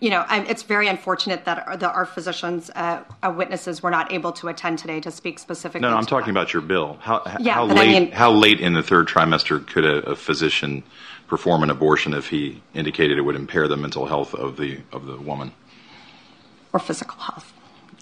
You 0.00 0.10
know, 0.10 0.24
I, 0.28 0.40
it's 0.42 0.62
very 0.62 0.88
unfortunate 0.88 1.44
that 1.46 1.66
our, 1.66 1.76
the, 1.76 1.90
our 1.90 2.04
physicians, 2.04 2.70
uh, 2.74 3.02
uh, 3.22 3.32
witnesses, 3.36 3.82
were 3.82 3.90
not 3.90 4.12
able 4.12 4.30
to 4.32 4.48
attend 4.48 4.78
today 4.78 5.00
to 5.00 5.10
speak 5.10 5.38
specifically. 5.38 5.80
No, 5.80 5.90
no 5.90 5.96
I'm 5.96 6.04
talking 6.06 6.34
that. 6.34 6.40
about 6.40 6.52
your 6.52 6.62
bill. 6.62 6.98
How, 7.00 7.22
Yeah, 7.40 7.54
how 7.54 7.66
but 7.66 7.78
I 7.78 7.80
late? 7.80 8.00
mean- 8.02 8.12
how 8.12 8.30
late 8.30 8.60
in 8.60 8.74
the 8.74 8.82
third 8.82 9.08
trimester 9.08 9.66
could 9.66 9.84
a, 9.86 10.10
a 10.10 10.16
physician 10.16 10.82
perform 11.28 11.62
an 11.62 11.70
abortion 11.70 12.12
if 12.14 12.28
he 12.28 12.62
indicated 12.74 13.16
it 13.18 13.22
would 13.22 13.36
impair 13.36 13.66
the 13.68 13.76
mental 13.76 14.06
health 14.06 14.34
of 14.34 14.56
the 14.56 14.80
of 14.92 15.06
the 15.06 15.16
woman? 15.16 15.52
or 16.72 16.78
physical 16.78 17.18
health. 17.18 17.54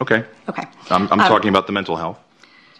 Okay, 0.02 0.24
Okay. 0.48 0.64
I'm, 0.90 1.06
I'm 1.12 1.20
Um, 1.20 1.28
talking 1.28 1.48
about 1.48 1.68
the 1.68 1.72
mental 1.72 1.94
health. 1.96 2.18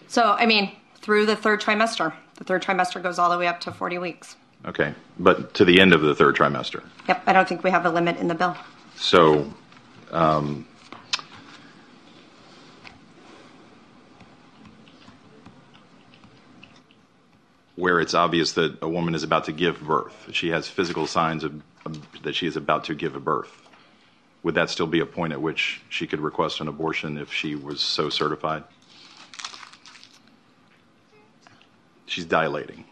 So, 0.09 0.35
I 0.37 0.45
mean, 0.45 0.73
through 0.95 1.25
the 1.25 1.37
third 1.37 1.61
trimester, 1.61 2.11
the 2.35 2.43
third 2.43 2.61
trimester 2.63 3.01
goes 3.01 3.17
all 3.17 3.29
the 3.29 3.37
way 3.37 3.47
up 3.47 3.61
to 3.61 3.71
40 3.71 3.97
weeks. 3.99 4.35
Okay, 4.65 4.93
but 5.19 5.53
to 5.53 5.63
the 5.63 5.79
end 5.79 5.93
of 5.93 6.01
the 6.01 6.13
third 6.13 6.35
trimester. 6.35 6.83
Yep, 7.07 7.23
I 7.27 7.31
don't 7.31 7.47
think 7.47 7.63
we 7.63 7.69
have 7.71 7.85
a 7.85 7.89
limit 7.89 8.17
in 8.17 8.27
the 8.27 8.35
bill. 8.35 8.57
So, 8.97 9.53
um, 10.11 10.65
where 17.75 17.99
it's 17.99 18.13
obvious 18.13 18.53
that 18.53 18.77
a 18.81 18.87
woman 18.87 19.15
is 19.15 19.23
about 19.23 19.45
to 19.45 19.51
give 19.51 19.81
birth, 19.81 20.29
she 20.31 20.49
has 20.49 20.67
physical 20.67 21.07
signs 21.07 21.43
of, 21.43 21.61
of 21.85 22.23
that 22.23 22.33
she 22.33 22.47
is 22.47 22.55
about 22.55 22.85
to 22.85 22.95
give 22.95 23.15
a 23.15 23.19
birth. 23.19 23.61
Would 24.43 24.55
that 24.55 24.69
still 24.69 24.87
be 24.87 24.99
a 24.99 25.05
point 25.05 25.33
at 25.33 25.41
which 25.41 25.81
she 25.89 26.07
could 26.07 26.19
request 26.19 26.61
an 26.61 26.67
abortion 26.67 27.17
if 27.17 27.33
she 27.33 27.55
was 27.55 27.81
so 27.81 28.09
certified? 28.09 28.63
She's 32.05 32.25
dilating. 32.25 32.85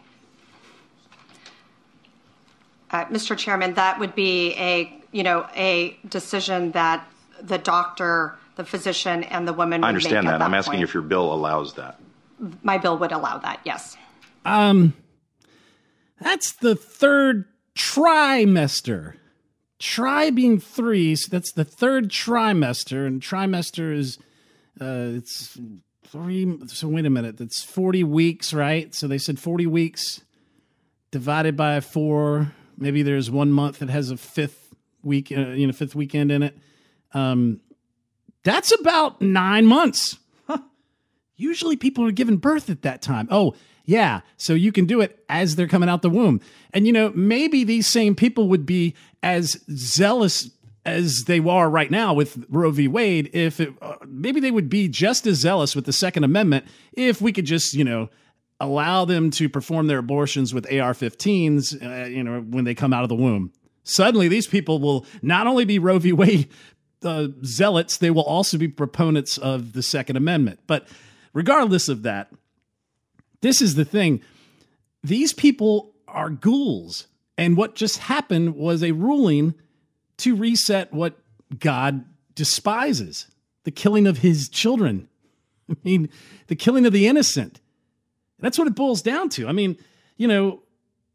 Uh, 2.90 3.04
Mr. 3.06 3.36
Chairman, 3.36 3.74
that 3.74 3.98
would 3.98 4.14
be 4.14 4.54
a, 4.54 5.00
you 5.14 5.22
know, 5.22 5.46
a 5.54 5.96
decision 6.08 6.72
that 6.72 7.06
the 7.40 7.56
doctor, 7.56 8.36
the 8.56 8.64
physician, 8.64 9.22
and 9.22 9.46
the 9.46 9.52
woman 9.52 9.84
I 9.84 9.88
understand 9.88 10.24
make 10.26 10.32
that. 10.32 10.40
at 10.40 10.42
I'm 10.42 10.54
asking 10.54 10.72
point. 10.72 10.82
if 10.82 10.92
your 10.92 11.04
bill 11.04 11.32
allows 11.32 11.74
that. 11.74 12.00
My 12.64 12.78
bill 12.78 12.98
would 12.98 13.12
allow 13.12 13.38
that, 13.38 13.60
yes. 13.64 13.96
Um, 14.44 14.92
that's 16.20 16.52
the 16.54 16.74
third 16.74 17.44
trimester. 17.76 19.14
Tri 19.78 20.30
being 20.30 20.58
three, 20.58 21.14
so 21.14 21.28
that's 21.30 21.52
the 21.52 21.64
third 21.64 22.10
trimester, 22.10 23.06
and 23.06 23.22
trimester 23.22 23.96
is 23.96 24.18
uh, 24.80 25.14
it's 25.14 25.56
three. 26.04 26.58
So 26.66 26.88
wait 26.88 27.06
a 27.06 27.10
minute, 27.10 27.36
that's 27.36 27.62
forty 27.62 28.02
weeks, 28.02 28.52
right? 28.52 28.92
So 28.94 29.06
they 29.06 29.18
said 29.18 29.38
forty 29.38 29.66
weeks 29.66 30.22
divided 31.12 31.56
by 31.56 31.80
four. 31.80 32.52
Maybe 32.78 33.02
there's 33.02 33.30
one 33.30 33.52
month 33.52 33.78
that 33.78 33.90
has 33.90 34.10
a 34.10 34.16
fifth 34.16 34.63
week, 35.04 35.32
uh, 35.32 35.48
you 35.50 35.66
know, 35.66 35.72
fifth 35.72 35.94
weekend 35.94 36.30
in 36.32 36.42
it. 36.42 36.56
Um, 37.12 37.60
that's 38.42 38.72
about 38.78 39.20
nine 39.22 39.66
months. 39.66 40.18
Huh. 40.46 40.58
Usually 41.36 41.76
people 41.76 42.04
are 42.06 42.12
giving 42.12 42.36
birth 42.36 42.68
at 42.70 42.82
that 42.82 43.02
time. 43.02 43.28
Oh, 43.30 43.54
yeah. 43.84 44.20
So 44.36 44.54
you 44.54 44.72
can 44.72 44.86
do 44.86 45.00
it 45.00 45.24
as 45.28 45.56
they're 45.56 45.68
coming 45.68 45.88
out 45.88 46.02
the 46.02 46.10
womb. 46.10 46.40
And, 46.72 46.86
you 46.86 46.92
know, 46.92 47.12
maybe 47.14 47.64
these 47.64 47.86
same 47.86 48.14
people 48.14 48.48
would 48.48 48.66
be 48.66 48.94
as 49.22 49.56
zealous 49.70 50.50
as 50.86 51.24
they 51.24 51.38
are 51.38 51.70
right 51.70 51.90
now 51.90 52.12
with 52.12 52.44
Roe 52.48 52.70
v. 52.70 52.88
Wade 52.88 53.30
if 53.32 53.60
it, 53.60 53.72
uh, 53.80 53.96
maybe 54.06 54.40
they 54.40 54.50
would 54.50 54.68
be 54.68 54.88
just 54.88 55.26
as 55.26 55.38
zealous 55.38 55.74
with 55.74 55.86
the 55.86 55.92
Second 55.92 56.24
Amendment 56.24 56.66
if 56.92 57.22
we 57.22 57.32
could 57.32 57.46
just, 57.46 57.74
you 57.74 57.84
know, 57.84 58.10
allow 58.60 59.04
them 59.04 59.30
to 59.30 59.48
perform 59.48 59.86
their 59.86 59.98
abortions 59.98 60.54
with 60.54 60.66
AR-15s, 60.66 61.82
uh, 61.82 62.06
you 62.06 62.22
know, 62.22 62.40
when 62.40 62.64
they 62.64 62.74
come 62.74 62.92
out 62.92 63.02
of 63.02 63.08
the 63.08 63.14
womb. 63.14 63.52
Suddenly, 63.84 64.28
these 64.28 64.46
people 64.46 64.78
will 64.80 65.06
not 65.22 65.46
only 65.46 65.66
be 65.66 65.78
Roe 65.78 65.98
v. 65.98 66.12
Wade 66.12 66.48
uh, 67.04 67.28
zealots, 67.44 67.98
they 67.98 68.10
will 68.10 68.22
also 68.22 68.56
be 68.56 68.66
proponents 68.66 69.36
of 69.38 69.74
the 69.74 69.82
Second 69.82 70.16
Amendment. 70.16 70.60
But 70.66 70.88
regardless 71.34 71.88
of 71.88 72.02
that, 72.02 72.32
this 73.42 73.60
is 73.60 73.74
the 73.74 73.84
thing: 73.84 74.22
these 75.02 75.34
people 75.34 75.94
are 76.08 76.30
ghouls, 76.30 77.06
and 77.36 77.56
what 77.56 77.74
just 77.74 77.98
happened 77.98 78.56
was 78.56 78.82
a 78.82 78.92
ruling 78.92 79.54
to 80.18 80.34
reset 80.34 80.92
what 80.92 81.18
God 81.58 82.06
despises: 82.34 83.26
the 83.64 83.70
killing 83.70 84.06
of 84.06 84.18
His 84.18 84.48
children. 84.48 85.08
I 85.70 85.76
mean, 85.84 86.08
the 86.46 86.56
killing 86.56 86.86
of 86.86 86.92
the 86.94 87.06
innocent. 87.06 87.60
That's 88.38 88.58
what 88.58 88.66
it 88.66 88.74
boils 88.74 89.02
down 89.02 89.28
to. 89.30 89.46
I 89.46 89.52
mean, 89.52 89.78
you 90.16 90.28
know, 90.28 90.63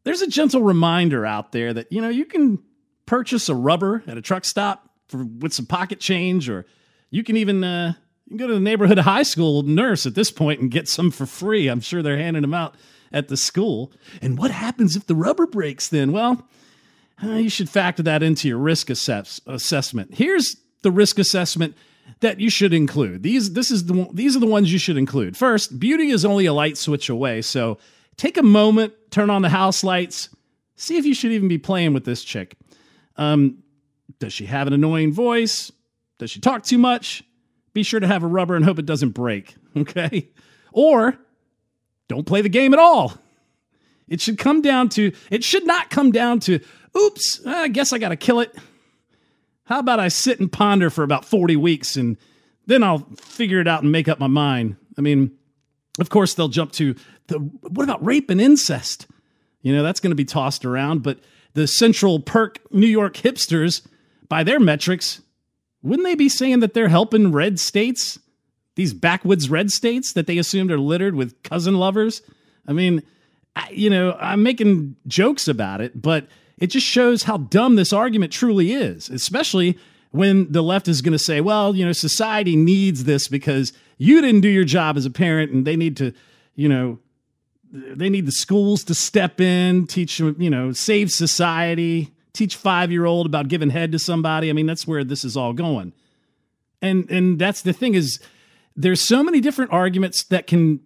there's 0.04 0.22
a 0.22 0.26
gentle 0.26 0.62
reminder 0.62 1.26
out 1.26 1.52
there 1.52 1.72
that, 1.72 1.90
you 1.92 2.00
know, 2.00 2.08
you 2.08 2.24
can 2.24 2.58
purchase 3.06 3.48
a 3.48 3.54
rubber 3.54 4.02
at 4.06 4.16
a 4.16 4.22
truck 4.22 4.44
stop 4.44 4.88
for 5.08 5.24
with 5.24 5.52
some 5.52 5.66
pocket 5.66 6.00
change, 6.00 6.48
or 6.48 6.64
you 7.10 7.24
can 7.24 7.36
even 7.36 7.64
uh, 7.64 7.94
you 8.24 8.30
can 8.30 8.36
go 8.38 8.46
to 8.46 8.54
the 8.54 8.60
neighborhood 8.60 8.98
high 8.98 9.24
school 9.24 9.62
nurse 9.62 10.06
at 10.06 10.14
this 10.14 10.30
point 10.30 10.60
and 10.60 10.70
get 10.70 10.88
some 10.88 11.10
for 11.10 11.26
free. 11.26 11.68
I'm 11.68 11.80
sure 11.80 12.02
they're 12.02 12.16
handing 12.16 12.42
them 12.42 12.54
out 12.54 12.76
at 13.12 13.28
the 13.28 13.36
school. 13.36 13.92
And 14.22 14.38
what 14.38 14.50
happens 14.50 14.96
if 14.96 15.06
the 15.06 15.16
rubber 15.16 15.46
breaks 15.46 15.88
then? 15.88 16.12
Well, 16.12 16.48
uh, 17.22 17.30
you 17.30 17.50
should 17.50 17.68
factor 17.68 18.02
that 18.04 18.22
into 18.22 18.48
your 18.48 18.58
risk 18.58 18.88
assess- 18.88 19.40
assessment. 19.46 20.14
Here's 20.14 20.56
the 20.82 20.90
risk 20.90 21.18
assessment 21.18 21.76
that 22.20 22.40
you 22.40 22.48
should 22.48 22.72
include. 22.72 23.22
These 23.22 23.52
this 23.52 23.70
is 23.70 23.86
the 23.86 24.08
these 24.12 24.36
are 24.36 24.40
the 24.40 24.46
ones 24.46 24.72
you 24.72 24.78
should 24.78 24.96
include. 24.96 25.36
First, 25.36 25.78
beauty 25.78 26.10
is 26.10 26.24
only 26.24 26.46
a 26.46 26.52
light 26.52 26.78
switch 26.78 27.08
away, 27.08 27.42
so 27.42 27.78
take 28.20 28.36
a 28.36 28.42
moment, 28.42 28.92
turn 29.10 29.30
on 29.30 29.40
the 29.40 29.48
house 29.48 29.82
lights, 29.82 30.28
see 30.76 30.98
if 30.98 31.06
you 31.06 31.14
should 31.14 31.32
even 31.32 31.48
be 31.48 31.56
playing 31.56 31.94
with 31.94 32.04
this 32.04 32.22
chick. 32.22 32.54
Um, 33.16 33.62
does 34.18 34.34
she 34.34 34.44
have 34.44 34.66
an 34.66 34.74
annoying 34.74 35.10
voice? 35.10 35.72
Does 36.18 36.30
she 36.30 36.38
talk 36.38 36.62
too 36.62 36.76
much? 36.76 37.24
Be 37.72 37.82
sure 37.82 37.98
to 37.98 38.06
have 38.06 38.22
a 38.22 38.26
rubber 38.26 38.56
and 38.56 38.64
hope 38.64 38.78
it 38.78 38.86
doesn't 38.86 39.10
break. 39.10 39.54
Okay, 39.76 40.28
or 40.72 41.16
don't 42.08 42.26
play 42.26 42.42
the 42.42 42.48
game 42.48 42.72
at 42.72 42.80
all. 42.80 43.14
It 44.08 44.20
should 44.20 44.36
come 44.36 44.62
down 44.62 44.88
to 44.88 45.12
it 45.30 45.44
should 45.44 45.64
not 45.64 45.90
come 45.90 46.10
down 46.10 46.40
to 46.40 46.58
oops, 46.98 47.40
I 47.46 47.68
guess 47.68 47.92
I 47.92 47.98
got 47.98 48.08
to 48.08 48.16
kill 48.16 48.40
it. 48.40 48.52
How 49.66 49.78
about 49.78 50.00
I 50.00 50.08
sit 50.08 50.40
and 50.40 50.50
ponder 50.50 50.90
for 50.90 51.04
about 51.04 51.24
40 51.24 51.54
weeks 51.54 51.94
and 51.94 52.16
then 52.66 52.82
I'll 52.82 53.06
figure 53.16 53.60
it 53.60 53.68
out 53.68 53.84
and 53.84 53.92
make 53.92 54.08
up 54.08 54.18
my 54.18 54.26
mind. 54.26 54.74
I 54.98 55.02
mean, 55.02 55.38
of 55.98 56.08
course 56.08 56.34
they'll 56.34 56.48
jump 56.48 56.72
to 56.72 56.94
the 57.26 57.38
what 57.38 57.84
about 57.84 58.04
rape 58.04 58.30
and 58.30 58.40
incest? 58.40 59.06
You 59.62 59.74
know, 59.74 59.82
that's 59.82 60.00
going 60.00 60.10
to 60.10 60.16
be 60.16 60.24
tossed 60.24 60.64
around, 60.64 61.02
but 61.02 61.18
the 61.54 61.66
Central 61.66 62.20
Perk 62.20 62.60
New 62.72 62.86
York 62.86 63.14
hipsters 63.14 63.86
by 64.28 64.42
their 64.44 64.60
metrics, 64.60 65.20
wouldn't 65.82 66.06
they 66.06 66.14
be 66.14 66.28
saying 66.28 66.60
that 66.60 66.74
they're 66.74 66.88
helping 66.88 67.32
red 67.32 67.58
states? 67.58 68.18
These 68.76 68.94
backwoods 68.94 69.50
red 69.50 69.70
states 69.70 70.12
that 70.12 70.26
they 70.26 70.38
assumed 70.38 70.70
are 70.70 70.78
littered 70.78 71.14
with 71.14 71.42
cousin 71.42 71.74
lovers? 71.74 72.22
I 72.66 72.72
mean, 72.72 73.02
I, 73.56 73.68
you 73.70 73.90
know, 73.90 74.16
I'm 74.20 74.42
making 74.42 74.96
jokes 75.06 75.48
about 75.48 75.80
it, 75.80 76.00
but 76.00 76.28
it 76.58 76.68
just 76.68 76.86
shows 76.86 77.24
how 77.24 77.38
dumb 77.38 77.76
this 77.76 77.92
argument 77.92 78.32
truly 78.32 78.72
is, 78.72 79.10
especially 79.10 79.78
when 80.12 80.50
the 80.52 80.62
left 80.62 80.88
is 80.88 81.02
going 81.02 81.12
to 81.12 81.18
say, 81.18 81.40
well, 81.40 81.74
you 81.74 81.84
know, 81.84 81.92
society 81.92 82.56
needs 82.56 83.04
this 83.04 83.28
because 83.28 83.72
you 84.00 84.22
didn't 84.22 84.40
do 84.40 84.48
your 84.48 84.64
job 84.64 84.96
as 84.96 85.04
a 85.04 85.10
parent 85.10 85.52
and 85.52 85.66
they 85.66 85.76
need 85.76 85.98
to, 85.98 86.14
you 86.54 86.70
know, 86.70 86.98
they 87.70 88.08
need 88.08 88.24
the 88.24 88.32
schools 88.32 88.82
to 88.84 88.94
step 88.94 89.42
in, 89.42 89.86
teach 89.86 90.18
you 90.18 90.48
know, 90.48 90.72
save 90.72 91.10
society, 91.10 92.10
teach 92.32 92.56
five 92.56 92.90
year 92.90 93.04
old 93.04 93.26
about 93.26 93.48
giving 93.48 93.68
head 93.68 93.92
to 93.92 93.98
somebody. 93.98 94.48
I 94.48 94.54
mean, 94.54 94.64
that's 94.64 94.86
where 94.86 95.04
this 95.04 95.22
is 95.22 95.36
all 95.36 95.52
going. 95.52 95.92
And 96.80 97.10
and 97.10 97.38
that's 97.38 97.60
the 97.60 97.74
thing 97.74 97.94
is 97.94 98.18
there's 98.74 99.06
so 99.06 99.22
many 99.22 99.38
different 99.38 99.70
arguments 99.70 100.24
that 100.24 100.46
can 100.46 100.80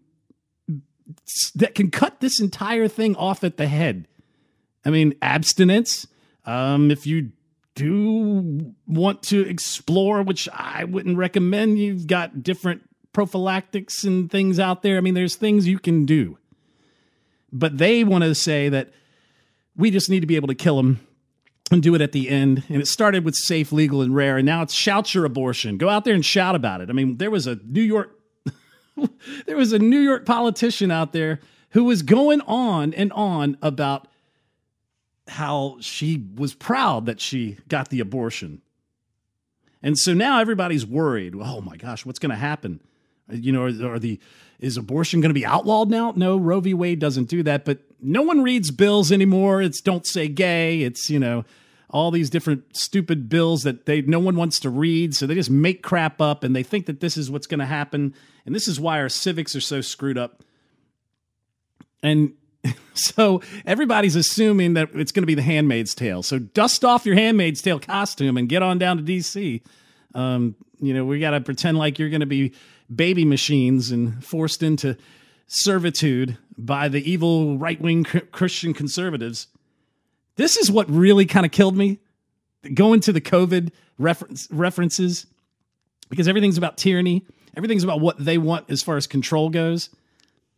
that 1.55 1.77
can 1.77 1.93
cut 1.93 2.19
this 2.21 2.41
entire 2.41 2.89
thing 2.89 3.15
off 3.15 3.45
at 3.45 3.59
the 3.59 3.69
head. 3.69 4.09
I 4.85 4.91
mean, 4.91 5.15
abstinence. 5.23 6.09
Um, 6.47 6.91
if 6.91 7.07
you 7.07 7.31
do 7.77 8.75
want 8.89 9.23
to 9.25 9.49
explore, 9.49 10.23
which 10.23 10.49
I 10.53 10.83
wouldn't 10.83 11.17
recommend, 11.17 11.79
you've 11.79 12.09
got 12.09 12.43
different 12.43 12.83
prophylactics 13.15 14.05
and 14.05 14.31
things 14.31 14.59
out 14.61 14.83
there. 14.83 14.99
I 14.99 15.01
mean, 15.01 15.15
there's 15.15 15.37
things 15.37 15.67
you 15.67 15.79
can 15.79 16.05
do. 16.05 16.37
But 17.51 17.79
they 17.79 18.05
want 18.05 18.25
to 18.25 18.35
say 18.35 18.69
that 18.69 18.91
we 19.77 19.91
just 19.91 20.11
need 20.11 20.21
to 20.21 20.27
be 20.27 20.37
able 20.37 20.49
to 20.49 20.55
kill 20.55 20.77
them 20.77 21.01
and 21.71 21.83
do 21.83 21.95
it 21.95 22.03
at 22.03 22.13
the 22.13 22.29
end. 22.29 22.65
And 22.69 22.83
it 22.83 22.87
started 22.87 23.25
with 23.25 23.35
safe, 23.35 23.73
legal, 23.73 24.03
and 24.03 24.15
rare, 24.15 24.37
and 24.37 24.45
now 24.45 24.61
it's 24.61 24.75
shout 24.75 25.15
your 25.15 25.25
abortion. 25.25 25.79
Go 25.79 25.89
out 25.89 26.05
there 26.05 26.15
and 26.15 26.25
shout 26.25 26.55
about 26.55 26.83
it. 26.83 26.91
I 26.91 26.93
mean, 26.93 27.17
there 27.17 27.31
was 27.31 27.47
a 27.47 27.59
New 27.65 27.81
York 27.81 28.11
there 29.47 29.57
was 29.57 29.73
a 29.73 29.79
New 29.79 29.99
York 29.99 30.25
politician 30.25 30.91
out 30.91 31.13
there 31.13 31.41
who 31.71 31.85
was 31.85 32.03
going 32.03 32.41
on 32.43 32.95
and 32.95 33.13
on 33.13 33.57
about 33.63 34.07
how 35.27 35.77
she 35.81 36.25
was 36.37 36.55
proud 36.55 37.07
that 37.07 37.21
she 37.21 37.57
got 37.69 37.89
the 37.89 38.01
abortion. 38.01 38.61
And 39.83 39.99
so 39.99 40.15
now 40.15 40.41
everybody's 40.41 40.87
worried. 40.87 41.35
Oh 41.35 41.61
my 41.61 41.77
gosh, 41.77 42.07
what's 42.07 42.19
going 42.19 42.31
to 42.31 42.37
happen? 42.37 42.81
Uh, 43.31 43.37
you 43.37 43.53
know, 43.53 43.65
are, 43.65 43.95
are 43.95 43.99
the 43.99 44.19
is 44.61 44.77
abortion 44.77 45.21
going 45.21 45.31
to 45.31 45.35
be 45.35 45.47
outlawed 45.47 45.91
now? 45.91 46.13
No, 46.17 46.37
Roe 46.37 46.61
v. 46.61 46.75
Wade 46.75 46.99
doesn't 46.99 47.29
do 47.29 47.43
that. 47.43 47.65
But 47.65 47.81
no 48.01 48.23
one 48.23 48.43
reads 48.43 48.71
bills 48.71 49.13
anymore. 49.13 49.63
It's 49.63 49.81
don't 49.81 50.07
say 50.07 50.29
gay. 50.29 50.83
It's 50.83 51.11
you 51.11 51.19
know 51.19 51.45
all 51.91 52.11
these 52.11 52.31
different 52.31 52.77
stupid 52.77 53.29
bills 53.29 53.63
that 53.63 53.87
they 53.87 54.03
no 54.03 54.19
one 54.19 54.37
wants 54.37 54.59
to 54.61 54.71
read, 54.71 55.15
so 55.15 55.27
they 55.27 55.35
just 55.35 55.51
make 55.51 55.83
crap 55.83 56.21
up 56.21 56.43
and 56.45 56.55
they 56.55 56.63
think 56.63 56.87
that 56.87 57.01
this 57.01 57.17
is 57.17 57.31
what's 57.31 57.47
going 57.47 57.61
to 57.61 57.67
happen. 57.67 58.15
And 58.47 58.55
this 58.55 58.69
is 58.69 58.81
why 58.81 59.01
our 59.01 59.09
civics 59.09 59.55
are 59.55 59.61
so 59.61 59.81
screwed 59.81 60.19
up. 60.19 60.43
And 62.03 62.35
so 62.95 63.43
everybody's 63.65 64.17
assuming 64.17 64.75
that 64.75 64.91
it's 64.95 65.13
going 65.13 65.23
to 65.23 65.27
be 65.27 65.35
the 65.35 65.43
Handmaid's 65.43 65.95
Tale. 65.95 66.23
So 66.23 66.39
dust 66.39 66.85
off 66.85 67.07
your 67.07 67.15
Handmaid's 67.15 67.63
Tale 67.63 67.81
costume 67.81 68.37
and 68.37 68.49
get 68.49 68.63
on 68.63 68.79
down 68.79 68.97
to 68.99 69.03
DC. 69.03 69.63
Um, 70.15 70.55
you 70.81 70.95
know, 70.95 71.05
we 71.05 71.19
got 71.19 71.31
to 71.31 71.41
pretend 71.41 71.79
like 71.79 71.99
you're 71.99 72.11
going 72.11 72.21
to 72.21 72.27
be 72.27 72.53
baby 72.95 73.25
machines 73.25 73.91
and 73.91 74.25
forced 74.25 74.63
into 74.63 74.97
servitude 75.47 76.39
by 76.57 76.89
the 76.89 77.11
evil 77.11 77.59
right 77.59 77.81
wing 77.81 78.05
Christian 78.05 78.75
conservatives. 78.75 79.49
This 80.37 80.57
is 80.57 80.71
what 80.71 80.91
really 80.91 81.27
kind 81.27 81.47
of 81.47 81.53
killed 81.53 81.77
me. 81.77 81.99
Going 82.73 83.01
to 83.01 83.13
the 83.13 83.21
COVID 83.21 83.73
reference, 83.99 84.49
references, 84.51 85.27
because 86.09 86.29
everything's 86.29 86.59
about 86.59 86.77
tyranny, 86.77 87.25
everything's 87.57 87.85
about 87.85 88.01
what 88.01 88.25
they 88.25 88.39
want 88.39 88.71
as 88.71 88.83
far 88.83 88.97
as 88.97 89.07
control 89.07 89.51
goes. 89.51 89.91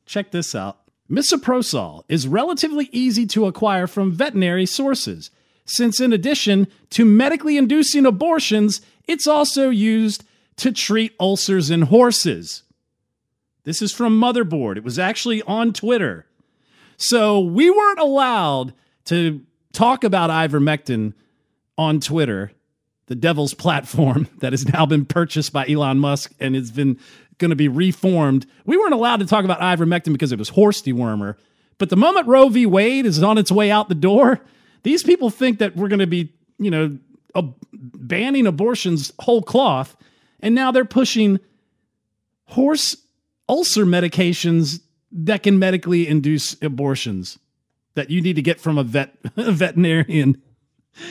Check 0.07 0.31
this 0.31 0.55
out. 0.55 0.79
Misoprostol 1.11 2.05
is 2.09 2.27
relatively 2.27 2.89
easy 2.93 3.27
to 3.27 3.47
acquire 3.47 3.87
from 3.87 4.13
veterinary 4.13 4.67
sources, 4.67 5.31
since 5.65 6.01
in 6.01 6.13
addition 6.13 6.69
to 6.91 7.05
medically 7.05 7.57
inducing 7.57 8.07
abortions, 8.07 8.81
it's 9.07 9.27
also 9.27 9.71
used 9.71 10.25
to 10.57 10.73
treat 10.73 11.15
ulcers 11.21 11.71
in 11.71 11.83
horses. 11.83 12.63
This 13.65 13.83
is 13.83 13.93
from 13.93 14.21
Motherboard. 14.21 14.77
It 14.77 14.85
was 14.85 14.99
actually 14.99 15.43
on 15.43 15.73
Twitter. 15.73 16.27
So 16.97 17.41
we 17.41 17.69
weren't 17.71 17.99
allowed 17.99 18.73
to 19.07 19.43
talk 19.73 20.05
about 20.05 20.31
ivermectin 20.31 21.13
on 21.77 22.01
Twitter, 22.01 22.53
the 23.07 23.15
devil's 23.15 23.55
platform 23.55 24.29
that 24.39 24.53
has 24.53 24.67
now 24.67 24.87
been 24.87 25.05
purchased 25.05 25.53
by 25.53 25.67
Elon 25.67 25.99
Musk 25.99 26.33
and 26.41 26.55
has 26.55 26.71
been 26.71 26.99
going 27.39 27.51
to 27.51 27.57
be 27.57 27.69
reformed. 27.69 28.47
We 28.65 28.77
weren't 28.77 28.95
allowed 28.95 29.21
to 29.21 29.27
talk 29.27 29.45
about 29.45 29.61
ivermectin 29.61 30.13
because 30.13 30.33
it 30.33 30.39
was 30.39 30.51
horse 30.51 30.81
dewormer. 30.81 31.37
But 31.79 31.91
the 31.91 31.97
moment 31.97 32.27
Roe 32.27 32.49
v. 32.49 32.65
Wade 32.65 33.05
is 33.05 33.23
on 33.23 33.37
its 33.37 33.53
way 33.53 33.71
out 33.71 33.89
the 33.89 33.95
door, 33.95 34.41
these 34.83 35.03
people 35.03 35.29
think 35.29 35.59
that 35.59 35.77
we're 35.77 35.89
going 35.89 35.99
to 35.99 36.07
be, 36.07 36.33
you 36.59 36.71
know, 36.71 36.97
banning 37.73 38.47
abortions 38.47 39.13
whole 39.21 39.43
cloth. 39.43 39.97
And 40.41 40.55
now 40.55 40.71
they're 40.71 40.85
pushing 40.85 41.41
horse 42.47 42.97
ulcer 43.49 43.85
medications 43.85 44.81
that 45.13 45.43
can 45.43 45.59
medically 45.59 46.07
induce 46.07 46.61
abortions 46.63 47.39
that 47.95 48.11
you 48.11 48.21
need 48.21 48.37
to 48.37 48.43
get 48.43 48.61
from 48.61 48.79
a 48.79 48.85
vet 48.85 49.17
a 49.37 49.53
veterinarian. 49.53 50.41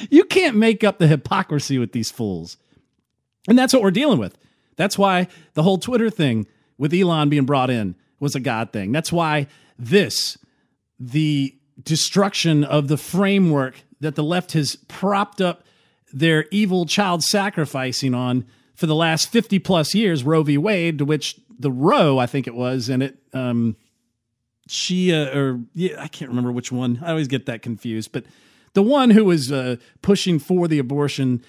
You 0.10 0.24
can't 0.24 0.56
make 0.56 0.84
up 0.84 0.98
the 0.98 1.08
hypocrisy 1.08 1.78
with 1.78 1.92
these 1.92 2.10
fools. 2.10 2.58
And 3.48 3.58
that's 3.58 3.74
what 3.74 3.84
we're 3.84 3.92
dealing 3.92 4.18
with. 4.18 4.38
That's 4.78 4.98
why 4.98 5.28
the 5.54 5.64
whole 5.64 5.78
Twitter 5.78 6.10
thing 6.10 6.48
with 6.78 6.94
Elon 6.94 7.30
being 7.30 7.46
brought 7.46 7.70
in 7.70 7.96
was 8.20 8.36
a 8.36 8.40
God 8.40 8.74
thing. 8.74 8.92
That's 8.92 9.12
why 9.12 9.48
this, 9.78 10.38
the 11.00 11.56
destruction 11.82 12.64
of 12.64 12.88
the 12.88 12.98
framework 12.98 13.76
that 14.00 14.16
the 14.16 14.24
left 14.24 14.54
has 14.54 14.76
propped 14.88 15.42
up 15.42 15.65
their 16.16 16.46
evil 16.50 16.86
child 16.86 17.22
sacrificing 17.22 18.16
on 18.16 18.46
for 18.74 18.88
the 18.88 18.96
last 18.96 19.30
50 19.30 19.60
plus 19.60 19.94
years, 19.94 20.24
Roe 20.24 20.44
v. 20.44 20.58
Wade, 20.58 20.98
to 21.00 21.06
which 21.06 21.40
the 21.60 21.72
Roe, 21.72 22.18
I 22.18 22.26
think 22.26 22.48
it 22.48 22.56
was, 22.56 22.88
and 22.90 23.04
it, 23.04 23.18
um, 23.34 23.76
she, 24.66 25.14
uh, 25.14 25.38
or 25.38 25.60
yeah, 25.74 26.02
I 26.02 26.08
can't 26.08 26.30
remember 26.30 26.54
which 26.54 26.72
one. 26.72 27.02
I 27.04 27.10
always 27.10 27.28
get 27.28 27.46
that 27.48 27.62
confused, 27.62 28.14
but 28.14 28.26
the 28.74 28.82
one 28.82 29.10
who 29.10 29.26
was 29.26 29.52
uh, 29.52 29.76
pushing 30.02 30.40
for 30.40 30.70
the 30.70 30.80
abortion 30.80 31.44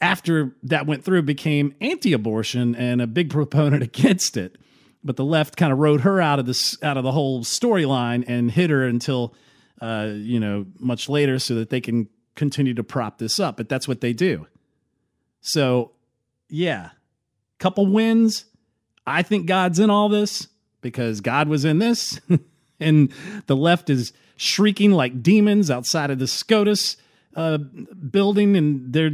after 0.00 0.56
that 0.64 0.86
went 0.86 1.04
through 1.04 1.22
became 1.22 1.74
anti-abortion 1.80 2.74
and 2.74 3.00
a 3.00 3.06
big 3.06 3.30
proponent 3.30 3.82
against 3.82 4.36
it. 4.36 4.58
But 5.04 5.16
the 5.16 5.24
left 5.24 5.56
kind 5.56 5.72
of 5.72 5.78
rode 5.78 6.02
her 6.02 6.20
out 6.20 6.38
of 6.38 6.46
this 6.46 6.76
out 6.82 6.96
of 6.96 7.04
the 7.04 7.12
whole 7.12 7.42
storyline 7.42 8.24
and 8.26 8.50
hid 8.50 8.70
her 8.70 8.84
until 8.84 9.34
uh, 9.80 10.10
you 10.12 10.38
know 10.38 10.66
much 10.78 11.08
later, 11.08 11.38
so 11.38 11.54
that 11.54 11.70
they 11.70 11.80
can 11.80 12.08
continue 12.40 12.72
to 12.72 12.82
prop 12.82 13.18
this 13.18 13.38
up. 13.38 13.58
But 13.58 13.68
that's 13.68 13.86
what 13.86 14.00
they 14.00 14.14
do. 14.14 14.46
So 15.42 15.92
yeah, 16.48 16.90
couple 17.58 17.86
wins. 17.86 18.46
I 19.06 19.22
think 19.22 19.46
God's 19.46 19.78
in 19.78 19.90
all 19.90 20.08
this 20.08 20.48
because 20.80 21.20
God 21.20 21.48
was 21.48 21.66
in 21.66 21.78
this, 21.78 22.18
and 22.80 23.12
the 23.46 23.56
left 23.56 23.90
is 23.90 24.14
shrieking 24.36 24.92
like 24.92 25.22
demons 25.22 25.70
outside 25.70 26.10
of 26.10 26.18
the 26.18 26.26
SCOTUS 26.26 26.96
uh, 27.36 27.58
building, 27.58 28.56
and 28.56 28.92
they're 28.92 29.10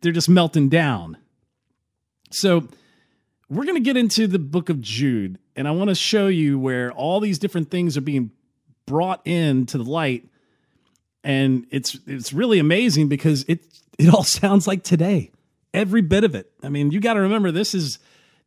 they're 0.00 0.12
just 0.12 0.28
melting 0.28 0.68
down. 0.68 1.16
So 2.30 2.68
we're 3.50 3.64
going 3.64 3.74
to 3.74 3.80
get 3.80 3.96
into 3.96 4.28
the 4.28 4.38
book 4.38 4.68
of 4.68 4.80
Jude, 4.80 5.38
and 5.56 5.66
I 5.66 5.72
want 5.72 5.88
to 5.88 5.96
show 5.96 6.28
you 6.28 6.60
where 6.60 6.92
all 6.92 7.18
these 7.18 7.40
different 7.40 7.70
things 7.70 7.96
are 7.96 8.02
being 8.02 8.30
brought 8.86 9.26
into 9.26 9.78
the 9.78 9.84
light, 9.84 10.28
and 11.24 11.66
it's 11.70 11.98
it's 12.06 12.32
really 12.32 12.58
amazing 12.58 13.08
because 13.08 13.44
it 13.48 13.64
it 13.98 14.12
all 14.12 14.24
sounds 14.24 14.66
like 14.66 14.82
today, 14.82 15.30
every 15.74 16.02
bit 16.02 16.24
of 16.24 16.34
it. 16.34 16.50
I 16.62 16.68
mean, 16.68 16.90
you 16.90 17.00
got 17.00 17.14
to 17.14 17.20
remember 17.20 17.50
this 17.50 17.74
is 17.74 17.98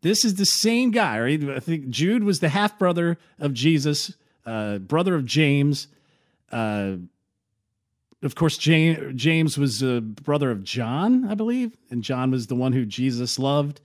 this 0.01 0.25
is 0.25 0.35
the 0.35 0.45
same 0.45 0.91
guy, 0.91 1.19
right? 1.19 1.49
I 1.49 1.59
think 1.59 1.89
Jude 1.89 2.23
was 2.23 2.39
the 2.39 2.49
half 2.49 2.79
brother 2.79 3.17
of 3.39 3.53
Jesus, 3.53 4.13
uh, 4.45 4.79
brother 4.79 5.15
of 5.15 5.25
James. 5.25 5.87
Uh, 6.51 6.95
of 8.23 8.35
course, 8.35 8.57
James, 8.57 9.19
James 9.19 9.57
was 9.57 9.81
a 9.81 10.01
brother 10.01 10.51
of 10.51 10.63
John, 10.63 11.25
I 11.25 11.35
believe, 11.35 11.75
and 11.89 12.03
John 12.03 12.31
was 12.31 12.47
the 12.47 12.55
one 12.55 12.73
who 12.73 12.85
Jesus 12.85 13.39
loved. 13.39 13.81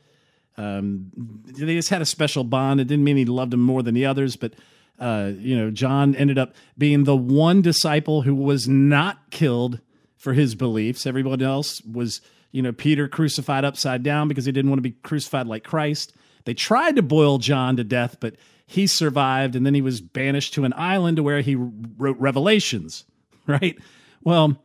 Um, 0.59 1.11
they 1.45 1.75
just 1.75 1.91
had 1.91 2.03
a 2.03 2.07
special 2.07 2.45
bond. 2.45 2.81
It 2.81 2.85
didn't 2.87 3.05
mean 3.05 3.17
he 3.17 3.25
loved 3.25 3.53
him 3.53 3.61
more 3.61 3.83
than 3.83 3.95
the 3.95 4.07
others, 4.07 4.37
but 4.37 4.55
uh, 4.99 5.33
you 5.39 5.57
know, 5.57 5.71
John 5.71 6.15
ended 6.15 6.39
up 6.39 6.55
being 6.79 7.05
the 7.05 7.17
one 7.17 7.63
disciple 7.63 8.23
who 8.23 8.35
was 8.35 8.67
not 8.67 9.31
killed 9.31 9.81
for 10.17 10.33
his 10.33 10.55
beliefs. 10.55 11.07
Everybody 11.07 11.45
else 11.45 11.83
was, 11.83 12.21
you 12.53 12.63
know, 12.63 12.73
Peter 12.73 13.09
crucified 13.09 13.65
upside 13.65 14.03
down 14.03 14.29
because 14.29 14.47
he 14.47 14.53
didn't 14.53 14.71
want 14.71 14.79
to 14.79 14.89
be 14.89 14.97
crucified 15.03 15.47
like 15.47 15.65
Christ. 15.65 16.13
They 16.45 16.55
tried 16.55 16.97
to 16.97 17.03
boil 17.03 17.39
John 17.39 17.77
to 17.77 17.85
death, 17.85 18.17
but 18.21 18.37
he 18.67 18.87
survived, 18.87 19.55
and 19.55 19.65
then 19.65 19.75
he 19.75 19.83
was 19.83 20.01
banished 20.01 20.55
to 20.55 20.65
an 20.65 20.73
island 20.77 21.21
where 21.21 21.41
he 21.41 21.55
wrote 21.55 22.19
Revelations, 22.19 23.05
right? 23.47 23.79
Well, 24.25 24.61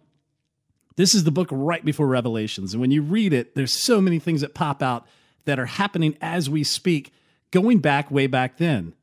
this 0.96 1.14
is 1.14 1.24
the 1.24 1.32
book 1.32 1.50
right 1.52 1.84
before 1.84 2.08
Revelations. 2.08 2.74
And 2.74 2.82
when 2.82 2.92
you 2.92 3.02
read 3.02 3.34
it, 3.34 3.56
there's 3.56 3.84
so 3.84 4.02
many 4.02 4.20
things 4.20 4.42
that 4.42 4.54
pop 4.54 4.82
out 4.82 5.06
that 5.46 5.60
are 5.60 5.66
happening 5.66 6.18
as 6.22 6.50
we 6.50 6.64
speak, 6.64 7.14
going 7.52 7.80
back 7.80 8.10
way 8.12 8.28
back 8.28 8.58
then. 8.58 8.94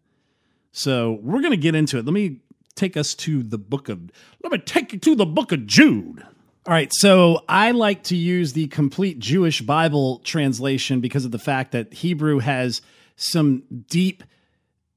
So 0.79 1.19
we're 1.23 1.41
going 1.41 1.51
to 1.51 1.57
get 1.57 1.75
into 1.75 1.99
it. 1.99 2.05
Let 2.05 2.15
me 2.15 2.39
take 2.77 2.97
us 2.97 3.13
to 3.17 3.43
the 3.43 3.59
book 3.59 3.89
of, 3.89 3.99
let 4.45 4.53
me 4.53 4.59
take 4.59 4.93
you 4.93 4.99
to 5.01 5.17
the 5.17 5.27
book 5.27 5.51
of 5.51 5.67
Jude. 5.67 6.25
All 6.67 6.73
right, 6.73 6.93
so 6.93 7.43
I 7.49 7.73
like 7.73 8.05
to 8.05 8.17
use 8.17 8.53
the 8.53 8.69
complete 8.69 9.19
Jewish 9.19 9.61
Bible 9.61 10.21
translation 10.21 11.01
because 11.01 11.25
of 11.25 11.33
the 11.33 11.39
fact 11.39 11.73
that 11.73 11.95
Hebrew 11.95 12.39
has 12.39 12.81
some 13.17 13.65
deep, 13.89 14.23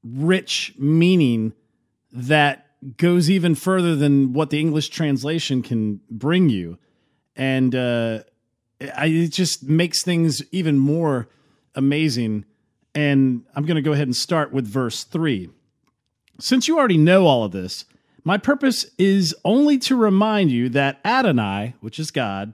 rich 0.04 0.72
meaning 0.78 1.52
that 2.12 2.66
goes 2.96 3.28
even 3.28 3.56
further 3.56 3.96
than 3.96 4.34
what 4.34 4.50
the 4.50 4.60
English 4.60 4.90
translation 4.90 5.62
can 5.62 6.00
bring 6.08 6.48
you. 6.48 6.78
And 7.34 7.74
uh, 7.74 8.20
I, 8.94 9.06
it 9.06 9.32
just 9.32 9.64
makes 9.64 10.04
things 10.04 10.44
even 10.52 10.78
more 10.78 11.28
amazing. 11.74 12.44
And 12.94 13.44
I'm 13.56 13.64
going 13.64 13.76
to 13.76 13.82
go 13.82 13.92
ahead 13.92 14.06
and 14.06 14.14
start 14.14 14.52
with 14.52 14.66
verse 14.68 15.02
3. 15.02 15.50
Since 16.38 16.68
you 16.68 16.78
already 16.78 16.98
know 16.98 17.26
all 17.26 17.44
of 17.44 17.52
this, 17.52 17.84
my 18.24 18.38
purpose 18.38 18.86
is 18.98 19.34
only 19.44 19.78
to 19.78 19.96
remind 19.96 20.50
you 20.50 20.68
that 20.70 21.00
Adonai, 21.04 21.74
which 21.80 21.98
is 21.98 22.10
God, 22.10 22.52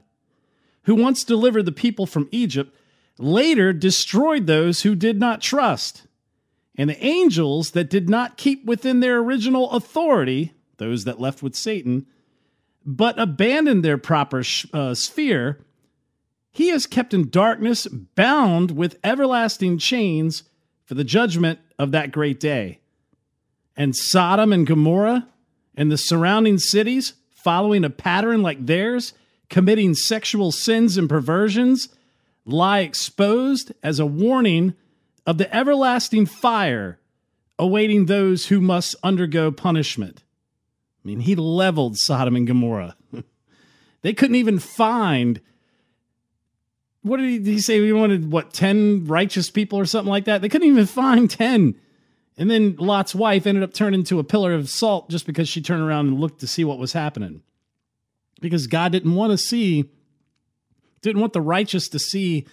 who 0.84 0.94
once 0.94 1.24
delivered 1.24 1.64
the 1.64 1.72
people 1.72 2.06
from 2.06 2.28
Egypt, 2.32 2.74
later 3.18 3.72
destroyed 3.72 4.46
those 4.46 4.82
who 4.82 4.94
did 4.94 5.20
not 5.20 5.42
trust. 5.42 6.06
And 6.76 6.88
the 6.88 7.04
angels 7.04 7.72
that 7.72 7.90
did 7.90 8.08
not 8.08 8.36
keep 8.36 8.64
within 8.64 9.00
their 9.00 9.18
original 9.18 9.70
authority, 9.72 10.54
those 10.78 11.04
that 11.04 11.20
left 11.20 11.42
with 11.42 11.56
Satan, 11.56 12.06
but 12.86 13.18
abandoned 13.18 13.84
their 13.84 13.98
proper 13.98 14.42
uh, 14.72 14.94
sphere, 14.94 15.58
he 16.50 16.70
is 16.70 16.86
kept 16.86 17.12
in 17.12 17.28
darkness, 17.28 17.86
bound 17.86 18.70
with 18.70 18.98
everlasting 19.04 19.78
chains 19.78 20.44
for 20.86 20.94
the 20.94 21.04
judgment 21.04 21.58
of 21.78 21.90
that 21.92 22.12
great 22.12 22.40
day. 22.40 22.80
And 23.78 23.94
Sodom 23.94 24.52
and 24.52 24.66
Gomorrah 24.66 25.28
and 25.76 25.90
the 25.90 25.96
surrounding 25.96 26.58
cities, 26.58 27.14
following 27.30 27.84
a 27.84 27.90
pattern 27.90 28.42
like 28.42 28.66
theirs, 28.66 29.14
committing 29.48 29.94
sexual 29.94 30.50
sins 30.50 30.98
and 30.98 31.08
perversions, 31.08 31.88
lie 32.44 32.80
exposed 32.80 33.72
as 33.80 34.00
a 34.00 34.06
warning 34.06 34.74
of 35.24 35.38
the 35.38 35.54
everlasting 35.54 36.26
fire 36.26 36.98
awaiting 37.56 38.06
those 38.06 38.46
who 38.46 38.60
must 38.60 38.96
undergo 39.04 39.52
punishment. 39.52 40.24
I 41.04 41.08
mean, 41.08 41.20
he 41.20 41.36
leveled 41.36 41.96
Sodom 41.96 42.34
and 42.34 42.46
Gomorrah. 42.46 42.96
they 44.02 44.12
couldn't 44.12 44.36
even 44.36 44.58
find. 44.58 45.40
What 47.02 47.18
did 47.18 47.28
he, 47.28 47.38
did 47.38 47.52
he 47.52 47.60
say? 47.60 47.80
We 47.80 47.92
wanted, 47.92 48.32
what, 48.32 48.52
10 48.52 49.06
righteous 49.06 49.50
people 49.50 49.78
or 49.78 49.86
something 49.86 50.10
like 50.10 50.24
that? 50.24 50.42
They 50.42 50.48
couldn't 50.48 50.66
even 50.66 50.86
find 50.86 51.30
10. 51.30 51.76
And 52.38 52.48
then 52.48 52.77
Lot's 52.79 53.16
wife 53.16 53.46
ended 53.46 53.64
up 53.64 53.74
turning 53.74 54.01
into 54.01 54.20
a 54.20 54.24
pillar 54.24 54.55
of 54.55 54.70
salt 54.70 55.11
just 55.11 55.27
because 55.27 55.48
she 55.48 55.61
turned 55.61 55.83
around 55.83 56.07
and 56.07 56.20
looked 56.20 56.40
to 56.40 56.46
see 56.46 56.64
what 56.64 56.79
was 56.79 56.92
happening. 56.92 57.42
Because 58.40 58.68
God 58.68 58.92
didn't 58.92 59.16
want 59.16 59.33
to 59.33 59.38
see, 59.38 59.90
didn't 61.03 61.20
want 61.20 61.33
the 61.33 61.40
righteous 61.40 61.88
to 61.88 61.98
see 61.98 62.46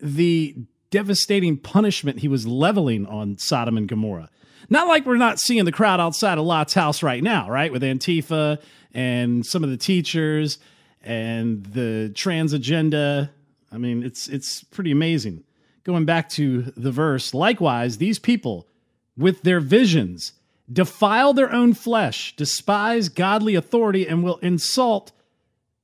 the 0.00 0.54
devastating 0.90 1.56
punishment 1.56 2.20
he 2.20 2.28
was 2.28 2.46
leveling 2.46 3.04
on 3.06 3.36
Sodom 3.36 3.76
and 3.76 3.88
Gomorrah. 3.88 4.30
Not 4.70 4.86
like 4.86 5.04
we're 5.04 5.16
not 5.16 5.40
seeing 5.40 5.64
the 5.64 5.72
crowd 5.72 5.98
outside 5.98 6.38
of 6.38 6.44
Lot's 6.44 6.74
house 6.74 7.02
right 7.02 7.22
now, 7.22 7.50
right? 7.50 7.72
With 7.72 7.82
Antifa 7.82 8.62
and 8.94 9.44
some 9.44 9.64
of 9.64 9.70
the 9.70 9.76
teachers 9.76 10.58
and 11.02 11.66
the 11.66 12.12
trans 12.14 12.52
agenda. 12.52 13.32
I 13.72 13.78
mean, 13.78 14.04
it's 14.04 14.28
it's 14.28 14.62
pretty 14.62 14.92
amazing. 14.92 15.42
Going 15.82 16.04
back 16.04 16.28
to 16.30 16.62
the 16.76 16.92
verse, 16.92 17.34
likewise, 17.34 17.98
these 17.98 18.20
people 18.20 18.68
with 19.16 19.42
their 19.42 19.60
visions 19.60 20.32
defile 20.72 21.34
their 21.34 21.52
own 21.52 21.74
flesh, 21.74 22.34
despise 22.36 23.08
godly 23.08 23.54
authority, 23.54 24.06
and 24.06 24.22
will 24.22 24.38
insult 24.38 25.12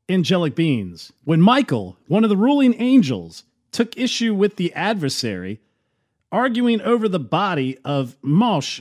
angelic 0.09 0.55
beings. 0.55 1.13
When 1.25 1.41
Michael, 1.41 1.99
one 2.07 2.25
of 2.25 2.31
the 2.31 2.37
ruling 2.37 2.81
angels, 2.81 3.45
took 3.71 3.97
issue 3.97 4.35
with 4.35 4.57
the 4.57 4.73
adversary, 4.73 5.61
arguing 6.33 6.81
over 6.81 7.09
the 7.09 7.19
body 7.19 7.79
of 7.85 8.17
Moshe, 8.23 8.81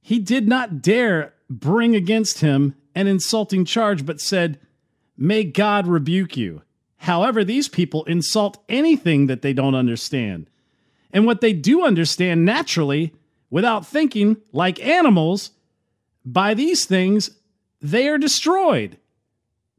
he 0.00 0.18
did 0.18 0.48
not 0.48 0.82
dare 0.82 1.34
bring 1.48 1.94
against 1.94 2.40
him 2.40 2.74
an 2.94 3.06
insulting 3.06 3.64
charge, 3.64 4.06
but 4.06 4.20
said, 4.20 4.58
May 5.16 5.44
God 5.44 5.86
rebuke 5.86 6.36
you. 6.36 6.62
However, 6.98 7.44
these 7.44 7.68
people 7.68 8.04
insult 8.04 8.62
anything 8.68 9.26
that 9.26 9.42
they 9.42 9.52
don't 9.52 9.74
understand. 9.74 10.48
And 11.12 11.26
what 11.26 11.40
they 11.40 11.52
do 11.52 11.84
understand 11.84 12.44
naturally, 12.44 13.14
without 13.50 13.86
thinking, 13.86 14.36
like 14.52 14.84
animals, 14.84 15.50
by 16.24 16.54
these 16.54 16.84
things, 16.84 17.30
they 17.80 18.08
are 18.08 18.18
destroyed. 18.18 18.96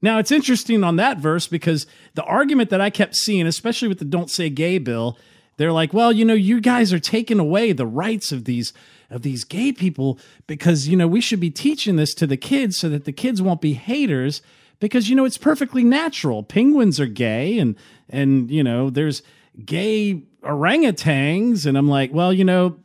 Now, 0.02 0.18
it's 0.18 0.32
interesting 0.32 0.84
on 0.84 0.96
that 0.96 1.20
verse 1.20 1.48
because 1.48 1.86
the 2.16 2.24
argument 2.24 2.70
that 2.72 2.82
I 2.82 2.90
kept 2.90 3.16
seeing, 3.16 3.46
especially 3.46 3.88
with 3.88 4.00
the 4.00 4.06
Don't 4.06 4.32
Say 4.32 4.50
Gay 4.50 4.80
bill, 4.80 5.18
they're 5.58 5.72
like, 5.72 5.94
well, 5.94 6.12
you 6.12 6.26
know, 6.26 6.34
you 6.34 6.60
guys 6.60 6.92
are 6.92 7.00
taking 7.00 7.40
away 7.40 7.72
the 7.72 7.86
rights 7.86 8.32
of 8.32 8.46
these 8.46 8.74
of 9.12 9.22
these 9.24 9.44
gay 9.44 9.74
people 9.74 10.18
because 10.48 10.88
you 10.88 10.96
know 10.96 11.08
we 11.08 11.20
should 11.20 11.40
be 11.40 11.52
teaching 11.52 11.98
this 11.98 12.14
to 12.14 12.26
the 12.26 12.38
kids 12.38 12.78
so 12.78 12.88
that 12.88 13.04
the 13.04 13.12
kids 13.12 13.42
won't 13.42 13.60
be 13.60 13.74
haters 13.74 14.42
because 14.80 15.10
you 15.10 15.16
know 15.16 15.26
it's 15.26 15.38
perfectly 15.38 15.84
natural. 15.84 16.44
Penguins 16.44 17.00
are 17.00 17.06
gay 17.06 17.60
and 17.60 17.76
and 18.10 18.50
you 18.50 18.64
know 18.64 18.90
there's 18.90 19.22
gay 19.66 20.24
orangutans 20.44 21.66
and 21.66 21.78
I'm 21.78 21.90
like, 21.90 22.14
well, 22.14 22.32
you 22.32 22.46
know, 22.46 22.78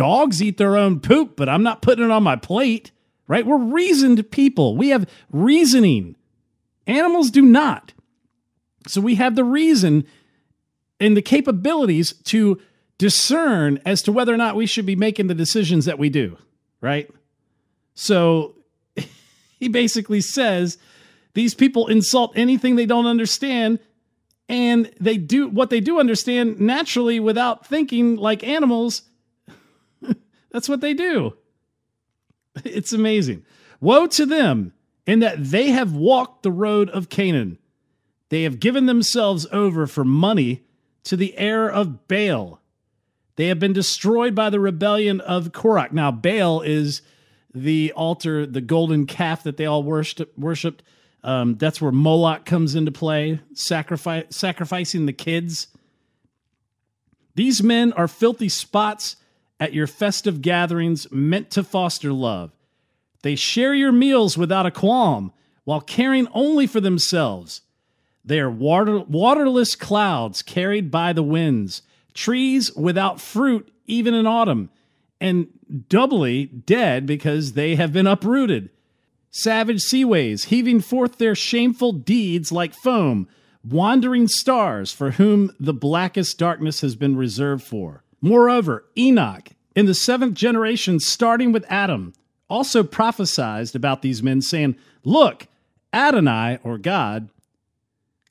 dogs 0.00 0.42
eat 0.42 0.56
their 0.56 0.78
own 0.78 0.98
poop, 0.98 1.36
but 1.36 1.46
I'm 1.46 1.62
not 1.62 1.82
putting 1.82 2.02
it 2.02 2.10
on 2.10 2.22
my 2.22 2.34
plate, 2.34 2.90
right? 3.28 3.44
We're 3.44 3.58
reasoned 3.58 4.30
people. 4.30 4.74
We 4.74 4.88
have 4.88 5.06
reasoning. 5.30 6.16
Animals 6.86 7.30
do 7.30 7.42
not. 7.42 7.92
So 8.88 9.02
we 9.02 9.16
have 9.16 9.36
the 9.36 9.44
reason 9.44 10.06
and 10.98 11.18
the 11.18 11.20
capabilities 11.20 12.14
to 12.24 12.58
discern 12.96 13.78
as 13.84 14.00
to 14.04 14.10
whether 14.10 14.32
or 14.32 14.38
not 14.38 14.56
we 14.56 14.64
should 14.64 14.86
be 14.86 14.96
making 14.96 15.26
the 15.26 15.34
decisions 15.34 15.84
that 15.84 15.98
we 15.98 16.08
do, 16.08 16.38
right? 16.80 17.10
So 17.92 18.54
he 19.58 19.68
basically 19.68 20.22
says 20.22 20.78
these 21.34 21.52
people 21.52 21.88
insult 21.88 22.32
anything 22.36 22.76
they 22.76 22.86
don't 22.86 23.06
understand 23.06 23.80
and 24.48 24.90
they 24.98 25.18
do 25.18 25.46
what 25.46 25.68
they 25.68 25.80
do 25.80 26.00
understand 26.00 26.58
naturally 26.58 27.20
without 27.20 27.66
thinking 27.66 28.16
like 28.16 28.42
animals. 28.42 29.02
That's 30.50 30.68
what 30.68 30.80
they 30.80 30.94
do. 30.94 31.34
It's 32.64 32.92
amazing. 32.92 33.44
Woe 33.80 34.06
to 34.08 34.26
them 34.26 34.72
in 35.06 35.20
that 35.20 35.42
they 35.42 35.70
have 35.70 35.92
walked 35.92 36.42
the 36.42 36.52
road 36.52 36.90
of 36.90 37.08
Canaan. 37.08 37.58
They 38.28 38.42
have 38.42 38.60
given 38.60 38.86
themselves 38.86 39.46
over 39.52 39.86
for 39.86 40.04
money 40.04 40.64
to 41.04 41.16
the 41.16 41.36
heir 41.36 41.68
of 41.68 42.08
Baal. 42.08 42.60
They 43.36 43.46
have 43.46 43.58
been 43.58 43.72
destroyed 43.72 44.34
by 44.34 44.50
the 44.50 44.60
rebellion 44.60 45.20
of 45.20 45.52
Korach. 45.52 45.92
Now, 45.92 46.10
Baal 46.10 46.60
is 46.60 47.02
the 47.54 47.92
altar, 47.92 48.46
the 48.46 48.60
golden 48.60 49.06
calf 49.06 49.42
that 49.44 49.56
they 49.56 49.66
all 49.66 49.82
worshipped. 49.82 50.82
Um, 51.22 51.56
that's 51.56 51.80
where 51.80 51.92
Moloch 51.92 52.44
comes 52.44 52.74
into 52.74 52.92
play, 52.92 53.40
sacrifice, 53.54 54.24
sacrificing 54.30 55.06
the 55.06 55.12
kids. 55.12 55.68
These 57.34 57.62
men 57.62 57.92
are 57.94 58.08
filthy 58.08 58.48
spots 58.48 59.16
at 59.60 59.74
your 59.74 59.86
festive 59.86 60.40
gatherings 60.40 61.06
meant 61.12 61.50
to 61.50 61.62
foster 61.62 62.12
love. 62.12 62.50
They 63.22 63.36
share 63.36 63.74
your 63.74 63.92
meals 63.92 64.38
without 64.38 64.66
a 64.66 64.70
qualm 64.70 65.32
while 65.64 65.82
caring 65.82 66.26
only 66.32 66.66
for 66.66 66.80
themselves. 66.80 67.60
They 68.24 68.40
are 68.40 68.50
water, 68.50 69.00
waterless 69.00 69.74
clouds 69.74 70.42
carried 70.42 70.90
by 70.90 71.12
the 71.12 71.22
winds, 71.22 71.82
trees 72.14 72.74
without 72.74 73.20
fruit 73.20 73.70
even 73.86 74.14
in 74.14 74.26
autumn, 74.26 74.70
and 75.20 75.48
doubly 75.88 76.46
dead 76.46 77.06
because 77.06 77.52
they 77.52 77.74
have 77.74 77.92
been 77.92 78.06
uprooted. 78.06 78.70
Savage 79.30 79.80
seaways 79.80 80.46
heaving 80.46 80.80
forth 80.80 81.18
their 81.18 81.34
shameful 81.34 81.92
deeds 81.92 82.50
like 82.50 82.74
foam, 82.74 83.28
wandering 83.62 84.26
stars 84.26 84.92
for 84.92 85.12
whom 85.12 85.54
the 85.60 85.74
blackest 85.74 86.38
darkness 86.38 86.80
has 86.80 86.96
been 86.96 87.16
reserved 87.16 87.62
for. 87.62 88.02
Moreover, 88.20 88.84
Enoch, 88.96 89.50
in 89.74 89.86
the 89.86 89.94
seventh 89.94 90.34
generation, 90.34 91.00
starting 91.00 91.52
with 91.52 91.64
Adam, 91.68 92.12
also 92.48 92.82
prophesied 92.82 93.74
about 93.74 94.02
these 94.02 94.22
men, 94.22 94.42
saying, 94.42 94.76
Look, 95.04 95.46
Adonai, 95.92 96.58
or 96.62 96.78
God, 96.78 97.30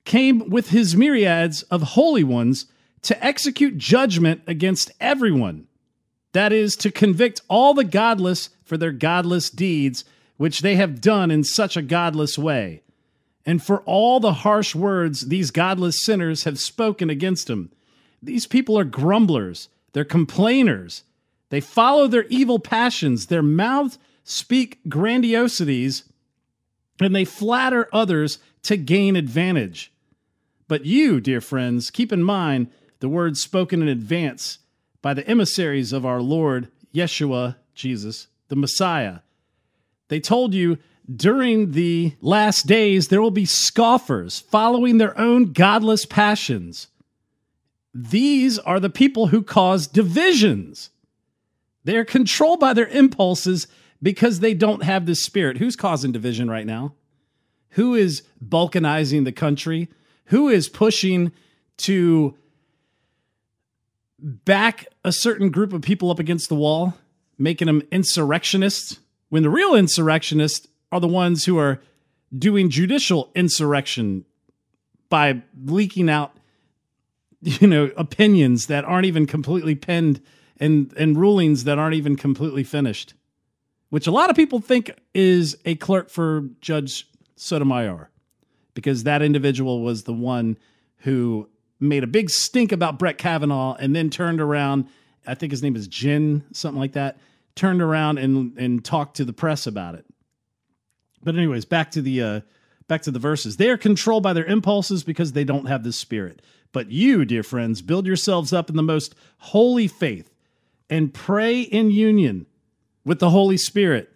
came 0.06 0.50
with 0.50 0.70
his 0.70 0.96
myriads 0.96 1.64
of 1.64 1.82
holy 1.82 2.24
ones 2.24 2.66
to 3.04 3.24
execute 3.24 3.78
judgment 3.78 4.42
against 4.46 4.92
everyone. 5.00 5.68
That 6.34 6.54
is, 6.54 6.76
to 6.78 6.92
convict 6.92 7.42
all 7.48 7.74
the 7.74 7.84
godless 7.84 8.50
for 8.64 8.78
their 8.78 8.92
godless 8.92 9.50
deeds, 9.50 10.06
which 10.38 10.62
they 10.62 10.76
have 10.76 11.02
done 11.02 11.32
in 11.32 11.44
such 11.44 11.76
a 11.76 11.82
godless 11.82 12.38
way, 12.38 12.84
and 13.46 13.64
for 13.64 13.82
all 13.82 14.20
the 14.20 14.34
harsh 14.34 14.76
words 14.76 15.28
these 15.28 15.52
godless 15.52 16.04
sinners 16.04 16.44
have 16.44 16.60
spoken 16.60 17.10
against 17.10 17.50
him. 17.50 17.72
These 18.22 18.46
people 18.46 18.78
are 18.78 18.84
grumblers, 18.84 19.70
they're 19.94 20.06
complainers. 20.06 21.04
They 21.50 21.62
follow 21.62 22.08
their 22.08 22.26
evil 22.26 22.60
passions, 22.60 23.28
their 23.28 23.42
mouths 23.42 23.98
speak 24.24 24.80
grandiosities 24.88 26.04
and 27.00 27.16
they 27.16 27.26
flatter 27.26 27.88
others 27.92 28.40
to 28.64 28.78
gain 28.78 29.16
advantage. 29.16 29.92
But 30.68 30.86
you, 30.86 31.20
dear 31.20 31.42
friends, 31.42 31.90
keep 31.90 32.12
in 32.12 32.24
mind 32.24 32.68
the 33.00 33.10
words 33.10 33.42
spoken 33.42 33.82
in 33.82 33.88
advance 33.88 34.60
by 35.02 35.14
the 35.14 35.28
emissaries 35.28 35.94
of 35.94 36.06
our 36.06 36.22
Lord 36.22 36.68
Yeshua, 36.94 37.56
Jesus, 37.74 38.28
the 38.50 38.56
Messiah. 38.56 39.20
They 40.10 40.20
told 40.20 40.54
you 40.54 40.78
during 41.14 41.72
the 41.72 42.14
last 42.22 42.68
days 42.68 43.08
there 43.08 43.22
will 43.22 43.32
be 43.32 43.46
scoffers 43.46 44.40
following 44.40 44.98
their 44.98 45.18
own 45.18 45.54
godless 45.54 46.06
passions. 46.06 46.88
These 47.94 48.60
are 48.60 48.80
the 48.80 48.90
people 48.90 49.28
who 49.28 49.42
cause 49.42 49.88
divisions. 49.88 50.90
They 51.84 51.98
are 51.98 52.06
controlled 52.06 52.60
by 52.60 52.74
their 52.74 52.88
impulses 52.88 53.68
because 54.02 54.40
they 54.40 54.54
don't 54.54 54.84
have 54.84 55.06
the 55.06 55.16
spirit. 55.16 55.58
Who's 55.58 55.76
causing 55.76 56.12
division 56.12 56.50
right 56.50 56.66
now? 56.66 56.94
Who 57.72 57.96
is 57.96 58.24
balkanizing 58.44 59.26
the 59.26 59.32
country? 59.32 59.90
Who 60.26 60.50
is 60.50 60.70
pushing 60.70 61.32
to 61.78 62.36
back 64.20 64.88
a 65.04 65.12
certain 65.12 65.50
group 65.50 65.74
of 65.74 65.82
people 65.82 66.12
up 66.12 66.20
against 66.20 66.50
the 66.50 66.56
wall, 66.56 66.96
making 67.38 67.68
them 67.68 67.84
insurrectionists, 67.92 69.00
when 69.30 69.44
the 69.44 69.50
real 69.50 69.76
insurrectionists 69.76 70.68
are 70.92 71.00
the 71.00 71.08
ones 71.08 71.46
who 71.46 71.58
are 71.58 71.82
doing 72.38 72.70
judicial 72.70 73.32
insurrection 73.36 74.26
by 75.10 75.42
leaking 75.66 76.10
out 76.10 76.34
you 77.42 77.68
know 77.68 77.92
opinions 77.98 78.68
that 78.68 78.86
aren't 78.86 79.06
even 79.06 79.26
completely 79.26 79.76
penned 79.76 80.22
and 80.58 80.94
and 80.98 81.18
rulings 81.18 81.64
that 81.64 81.78
aren't 81.78 81.96
even 81.96 82.16
completely 82.16 82.64
finished 82.64 83.14
which 83.90 84.08
a 84.08 84.12
lot 84.12 84.30
of 84.30 84.36
people 84.36 84.60
think 84.60 84.92
is 85.14 85.58
a 85.66 85.76
clerk 85.76 86.10
for 86.10 86.50
judge 86.62 87.08
sotomayor 87.36 88.10
because 88.74 89.04
that 89.04 89.22
individual 89.22 89.82
was 89.82 90.04
the 90.04 90.14
one 90.14 90.58
who 90.98 91.48
made 91.80 92.04
a 92.04 92.08
big 92.08 92.30
stink 92.30 92.72
about 92.72 93.00
brett 93.00 93.18
kavanaugh 93.18 93.76
and 93.76 93.96
then 93.96 94.10
turned 94.10 94.42
around 94.42 94.88
i 95.26 95.34
think 95.34 95.52
his 95.52 95.64
name 95.64 95.76
is 95.76 95.88
jin 95.88 96.44
something 96.52 96.80
like 96.80 96.94
that 96.94 97.18
turned 97.60 97.82
around 97.82 98.18
and 98.18 98.58
and 98.58 98.86
talked 98.86 99.18
to 99.18 99.26
the 99.26 99.34
press 99.34 99.68
about 99.68 99.94
it. 99.96 100.06
But 101.22 101.36
anyways 101.36 101.66
back 101.66 101.92
to 101.92 102.02
the 102.02 102.22
uh 102.22 102.42
back 102.88 103.02
to 103.04 103.12
the 103.12 103.20
verses. 103.20 103.58
They 103.58 103.70
are 103.70 103.78
controlled 103.78 104.24
by 104.24 104.32
their 104.32 104.46
impulses 104.46 105.04
because 105.04 105.34
they 105.34 105.44
don't 105.44 105.66
have 105.66 105.84
the 105.84 105.92
spirit 105.92 106.42
but 106.72 106.92
you, 106.92 107.26
dear 107.26 107.44
friends, 107.44 107.82
build 107.82 108.06
yourselves 108.06 108.54
up 108.54 108.70
in 108.70 108.76
the 108.76 108.84
most 108.84 109.16
holy 109.38 109.88
faith 109.88 110.34
and 110.90 111.14
pray 111.14 111.62
in 111.62 111.92
union 111.92 112.46
with 113.06 113.20
the 113.20 113.32
Holy 113.32 113.58
Spirit. 113.58 114.14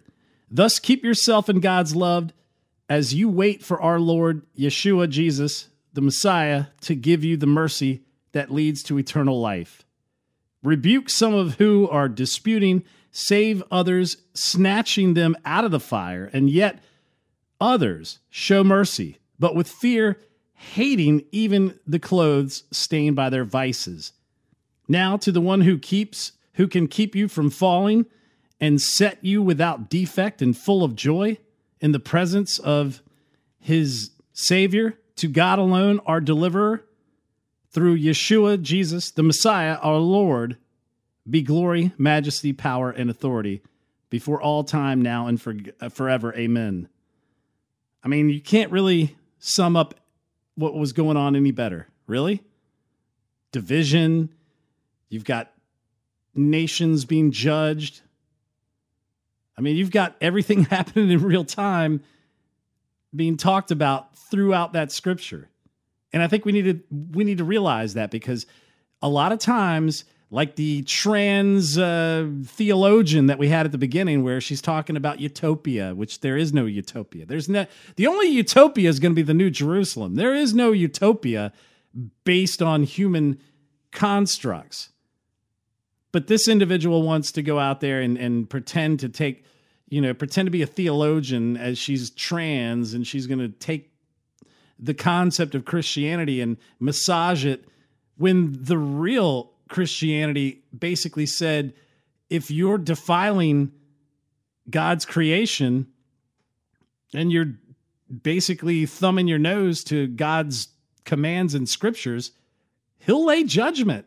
Thus, 0.50 0.78
keep 0.78 1.02
yourself 1.04 1.48
in 1.48 1.60
God's 1.60 1.96
love 1.96 2.32
as 2.88 3.14
you 3.14 3.28
wait 3.28 3.62
for 3.62 3.80
our 3.80 3.98
Lord 3.98 4.42
Yeshua 4.56 5.08
Jesus, 5.08 5.68
the 5.92 6.00
Messiah, 6.00 6.66
to 6.82 6.94
give 6.94 7.24
you 7.24 7.36
the 7.36 7.46
mercy 7.46 8.02
that 8.32 8.52
leads 8.52 8.82
to 8.84 8.98
eternal 8.98 9.40
life. 9.40 9.84
Rebuke 10.62 11.10
some 11.10 11.34
of 11.34 11.56
who 11.56 11.88
are 11.88 12.08
disputing, 12.08 12.84
save 13.10 13.62
others, 13.70 14.18
snatching 14.34 15.14
them 15.14 15.36
out 15.44 15.64
of 15.64 15.70
the 15.70 15.80
fire, 15.80 16.30
and 16.32 16.50
yet 16.50 16.82
others 17.60 18.18
show 18.30 18.64
mercy, 18.64 19.18
but 19.38 19.54
with 19.54 19.68
fear 19.68 20.18
hating 20.54 21.24
even 21.32 21.78
the 21.86 21.98
clothes 21.98 22.64
stained 22.70 23.16
by 23.16 23.30
their 23.30 23.44
vices. 23.44 24.12
Now 24.88 25.16
to 25.18 25.32
the 25.32 25.40
one 25.40 25.62
who 25.62 25.78
keeps 25.78 26.32
who 26.54 26.68
can 26.68 26.86
keep 26.86 27.14
you 27.14 27.28
from 27.28 27.50
falling 27.50 28.06
and 28.60 28.80
set 28.80 29.22
you 29.24 29.42
without 29.42 29.90
defect 29.90 30.40
and 30.40 30.56
full 30.56 30.84
of 30.84 30.94
joy 30.94 31.36
in 31.80 31.92
the 31.92 32.00
presence 32.00 32.58
of 32.58 33.02
his 33.58 34.10
savior 34.32 34.98
to 35.16 35.28
God 35.28 35.58
alone 35.58 36.00
our 36.06 36.20
deliverer 36.20 36.84
through 37.70 37.98
Yeshua 37.98 38.60
Jesus 38.60 39.10
the 39.10 39.22
Messiah 39.22 39.76
our 39.76 39.98
Lord 39.98 40.56
be 41.28 41.42
glory 41.42 41.92
majesty 41.98 42.52
power 42.52 42.90
and 42.90 43.10
authority 43.10 43.62
before 44.10 44.40
all 44.40 44.62
time 44.62 45.02
now 45.02 45.26
and 45.26 45.40
for, 45.40 45.56
uh, 45.80 45.88
forever 45.88 46.32
amen 46.34 46.88
I 48.02 48.08
mean 48.08 48.28
you 48.28 48.40
can't 48.40 48.70
really 48.70 49.16
sum 49.38 49.76
up 49.76 49.94
what 50.54 50.74
was 50.74 50.92
going 50.92 51.16
on 51.16 51.36
any 51.36 51.50
better. 51.50 51.88
Really? 52.06 52.42
Division. 53.52 54.30
You've 55.08 55.24
got 55.24 55.52
nations 56.34 57.04
being 57.04 57.30
judged. 57.30 58.02
I 59.56 59.60
mean, 59.60 59.76
you've 59.76 59.90
got 59.90 60.16
everything 60.20 60.64
happening 60.70 61.10
in 61.10 61.22
real 61.22 61.44
time 61.44 62.02
being 63.14 63.36
talked 63.36 63.70
about 63.70 64.16
throughout 64.16 64.72
that 64.72 64.90
scripture. 64.90 65.48
And 66.12 66.22
I 66.22 66.28
think 66.28 66.44
we 66.44 66.52
need 66.52 66.64
to 66.64 66.80
we 67.12 67.24
need 67.24 67.38
to 67.38 67.44
realize 67.44 67.94
that 67.94 68.10
because 68.10 68.46
a 69.02 69.08
lot 69.08 69.32
of 69.32 69.38
times 69.38 70.04
like 70.30 70.56
the 70.56 70.82
trans 70.82 71.78
uh, 71.78 72.28
theologian 72.44 73.26
that 73.26 73.38
we 73.38 73.48
had 73.48 73.66
at 73.66 73.72
the 73.72 73.78
beginning, 73.78 74.24
where 74.24 74.40
she's 74.40 74.62
talking 74.62 74.96
about 74.96 75.20
utopia, 75.20 75.94
which 75.94 76.20
there 76.20 76.36
is 76.36 76.52
no 76.52 76.66
utopia. 76.66 77.24
There's 77.26 77.48
no 77.48 77.66
the 77.96 78.06
only 78.06 78.28
utopia 78.28 78.88
is 78.88 78.98
going 78.98 79.12
to 79.12 79.16
be 79.16 79.22
the 79.22 79.34
New 79.34 79.50
Jerusalem. 79.50 80.16
There 80.16 80.34
is 80.34 80.54
no 80.54 80.72
utopia 80.72 81.52
based 82.24 82.60
on 82.60 82.82
human 82.82 83.38
constructs. 83.92 84.90
But 86.12 86.26
this 86.26 86.46
individual 86.46 87.02
wants 87.02 87.32
to 87.32 87.42
go 87.42 87.58
out 87.58 87.80
there 87.80 88.00
and, 88.00 88.16
and 88.16 88.48
pretend 88.48 89.00
to 89.00 89.08
take, 89.08 89.44
you 89.88 90.00
know, 90.00 90.14
pretend 90.14 90.46
to 90.46 90.50
be 90.50 90.62
a 90.62 90.66
theologian 90.66 91.56
as 91.56 91.78
she's 91.78 92.10
trans 92.10 92.94
and 92.94 93.06
she's 93.06 93.26
going 93.26 93.40
to 93.40 93.48
take 93.48 93.92
the 94.78 94.94
concept 94.94 95.54
of 95.54 95.64
Christianity 95.64 96.40
and 96.40 96.56
massage 96.78 97.44
it 97.44 97.64
when 98.16 98.56
the 98.60 98.78
real 98.78 99.53
Christianity 99.74 100.62
basically 100.76 101.26
said 101.26 101.74
if 102.30 102.48
you're 102.48 102.78
defiling 102.78 103.72
God's 104.70 105.04
creation 105.04 105.88
and 107.12 107.32
you're 107.32 107.54
basically 108.22 108.86
thumbing 108.86 109.26
your 109.26 109.40
nose 109.40 109.82
to 109.84 110.06
God's 110.06 110.68
commands 111.04 111.56
and 111.56 111.68
scriptures, 111.68 112.30
he'll 113.00 113.24
lay 113.24 113.42
judgment. 113.42 114.06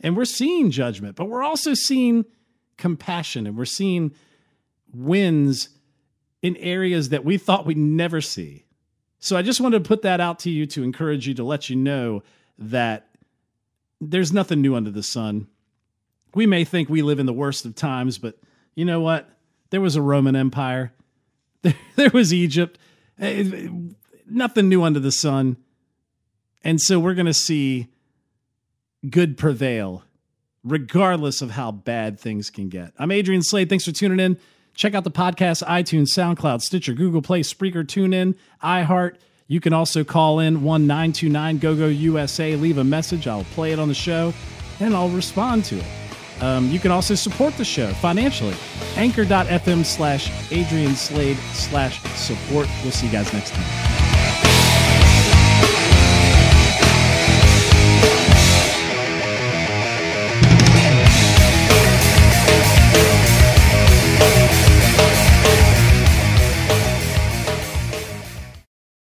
And 0.00 0.16
we're 0.16 0.24
seeing 0.24 0.70
judgment, 0.70 1.14
but 1.14 1.28
we're 1.28 1.42
also 1.42 1.74
seeing 1.74 2.24
compassion 2.78 3.46
and 3.46 3.54
we're 3.54 3.66
seeing 3.66 4.14
wins 4.94 5.68
in 6.40 6.56
areas 6.56 7.10
that 7.10 7.22
we 7.22 7.36
thought 7.36 7.66
we'd 7.66 7.76
never 7.76 8.22
see. 8.22 8.64
So 9.18 9.36
I 9.36 9.42
just 9.42 9.60
wanted 9.60 9.84
to 9.84 9.88
put 9.88 10.00
that 10.02 10.22
out 10.22 10.38
to 10.40 10.50
you 10.50 10.64
to 10.68 10.82
encourage 10.82 11.28
you 11.28 11.34
to 11.34 11.44
let 11.44 11.68
you 11.68 11.76
know 11.76 12.22
that 12.56 13.11
there's 14.10 14.32
nothing 14.32 14.60
new 14.60 14.74
under 14.74 14.90
the 14.90 15.02
sun. 15.02 15.46
We 16.34 16.46
may 16.46 16.64
think 16.64 16.88
we 16.88 17.02
live 17.02 17.18
in 17.18 17.26
the 17.26 17.32
worst 17.32 17.64
of 17.64 17.74
times, 17.74 18.18
but 18.18 18.38
you 18.74 18.84
know 18.84 19.00
what? 19.00 19.28
There 19.70 19.80
was 19.80 19.96
a 19.96 20.02
Roman 20.02 20.36
Empire, 20.36 20.92
there, 21.62 21.74
there 21.96 22.10
was 22.10 22.34
Egypt. 22.34 22.78
Eh, 23.18 23.68
nothing 24.26 24.68
new 24.68 24.82
under 24.82 25.00
the 25.00 25.12
sun. 25.12 25.56
And 26.64 26.80
so 26.80 26.98
we're 26.98 27.14
going 27.14 27.26
to 27.26 27.34
see 27.34 27.88
good 29.08 29.36
prevail, 29.36 30.04
regardless 30.64 31.42
of 31.42 31.52
how 31.52 31.70
bad 31.70 32.18
things 32.18 32.50
can 32.50 32.68
get. 32.68 32.92
I'm 32.98 33.10
Adrian 33.10 33.42
Slade. 33.42 33.68
Thanks 33.68 33.84
for 33.84 33.92
tuning 33.92 34.20
in. 34.20 34.38
Check 34.74 34.94
out 34.94 35.04
the 35.04 35.10
podcast, 35.10 35.62
iTunes, 35.64 36.08
SoundCloud, 36.16 36.62
Stitcher, 36.62 36.94
Google 36.94 37.20
Play, 37.20 37.42
Spreaker, 37.42 37.84
TuneIn, 37.84 38.34
iHeart. 38.62 39.16
You 39.52 39.60
can 39.60 39.74
also 39.74 40.02
call 40.02 40.38
in 40.38 40.62
1 40.62 40.86
929 40.86 41.58
GoGo 41.58 41.88
USA, 41.88 42.56
leave 42.56 42.78
a 42.78 42.84
message. 42.84 43.28
I'll 43.28 43.44
play 43.44 43.72
it 43.72 43.78
on 43.78 43.88
the 43.88 43.94
show 43.94 44.32
and 44.80 44.96
I'll 44.96 45.10
respond 45.10 45.66
to 45.66 45.76
it. 45.76 45.84
Um, 46.40 46.70
you 46.70 46.78
can 46.78 46.90
also 46.90 47.14
support 47.14 47.54
the 47.58 47.64
show 47.64 47.92
financially. 47.92 48.56
Anchor.fm 48.96 49.84
slash 49.84 50.32
Adrian 50.50 50.94
Slade 50.94 51.36
slash 51.52 52.00
support. 52.14 52.66
We'll 52.82 52.92
see 52.92 53.08
you 53.08 53.12
guys 53.12 53.30
next 53.34 53.52
time. 53.52 53.91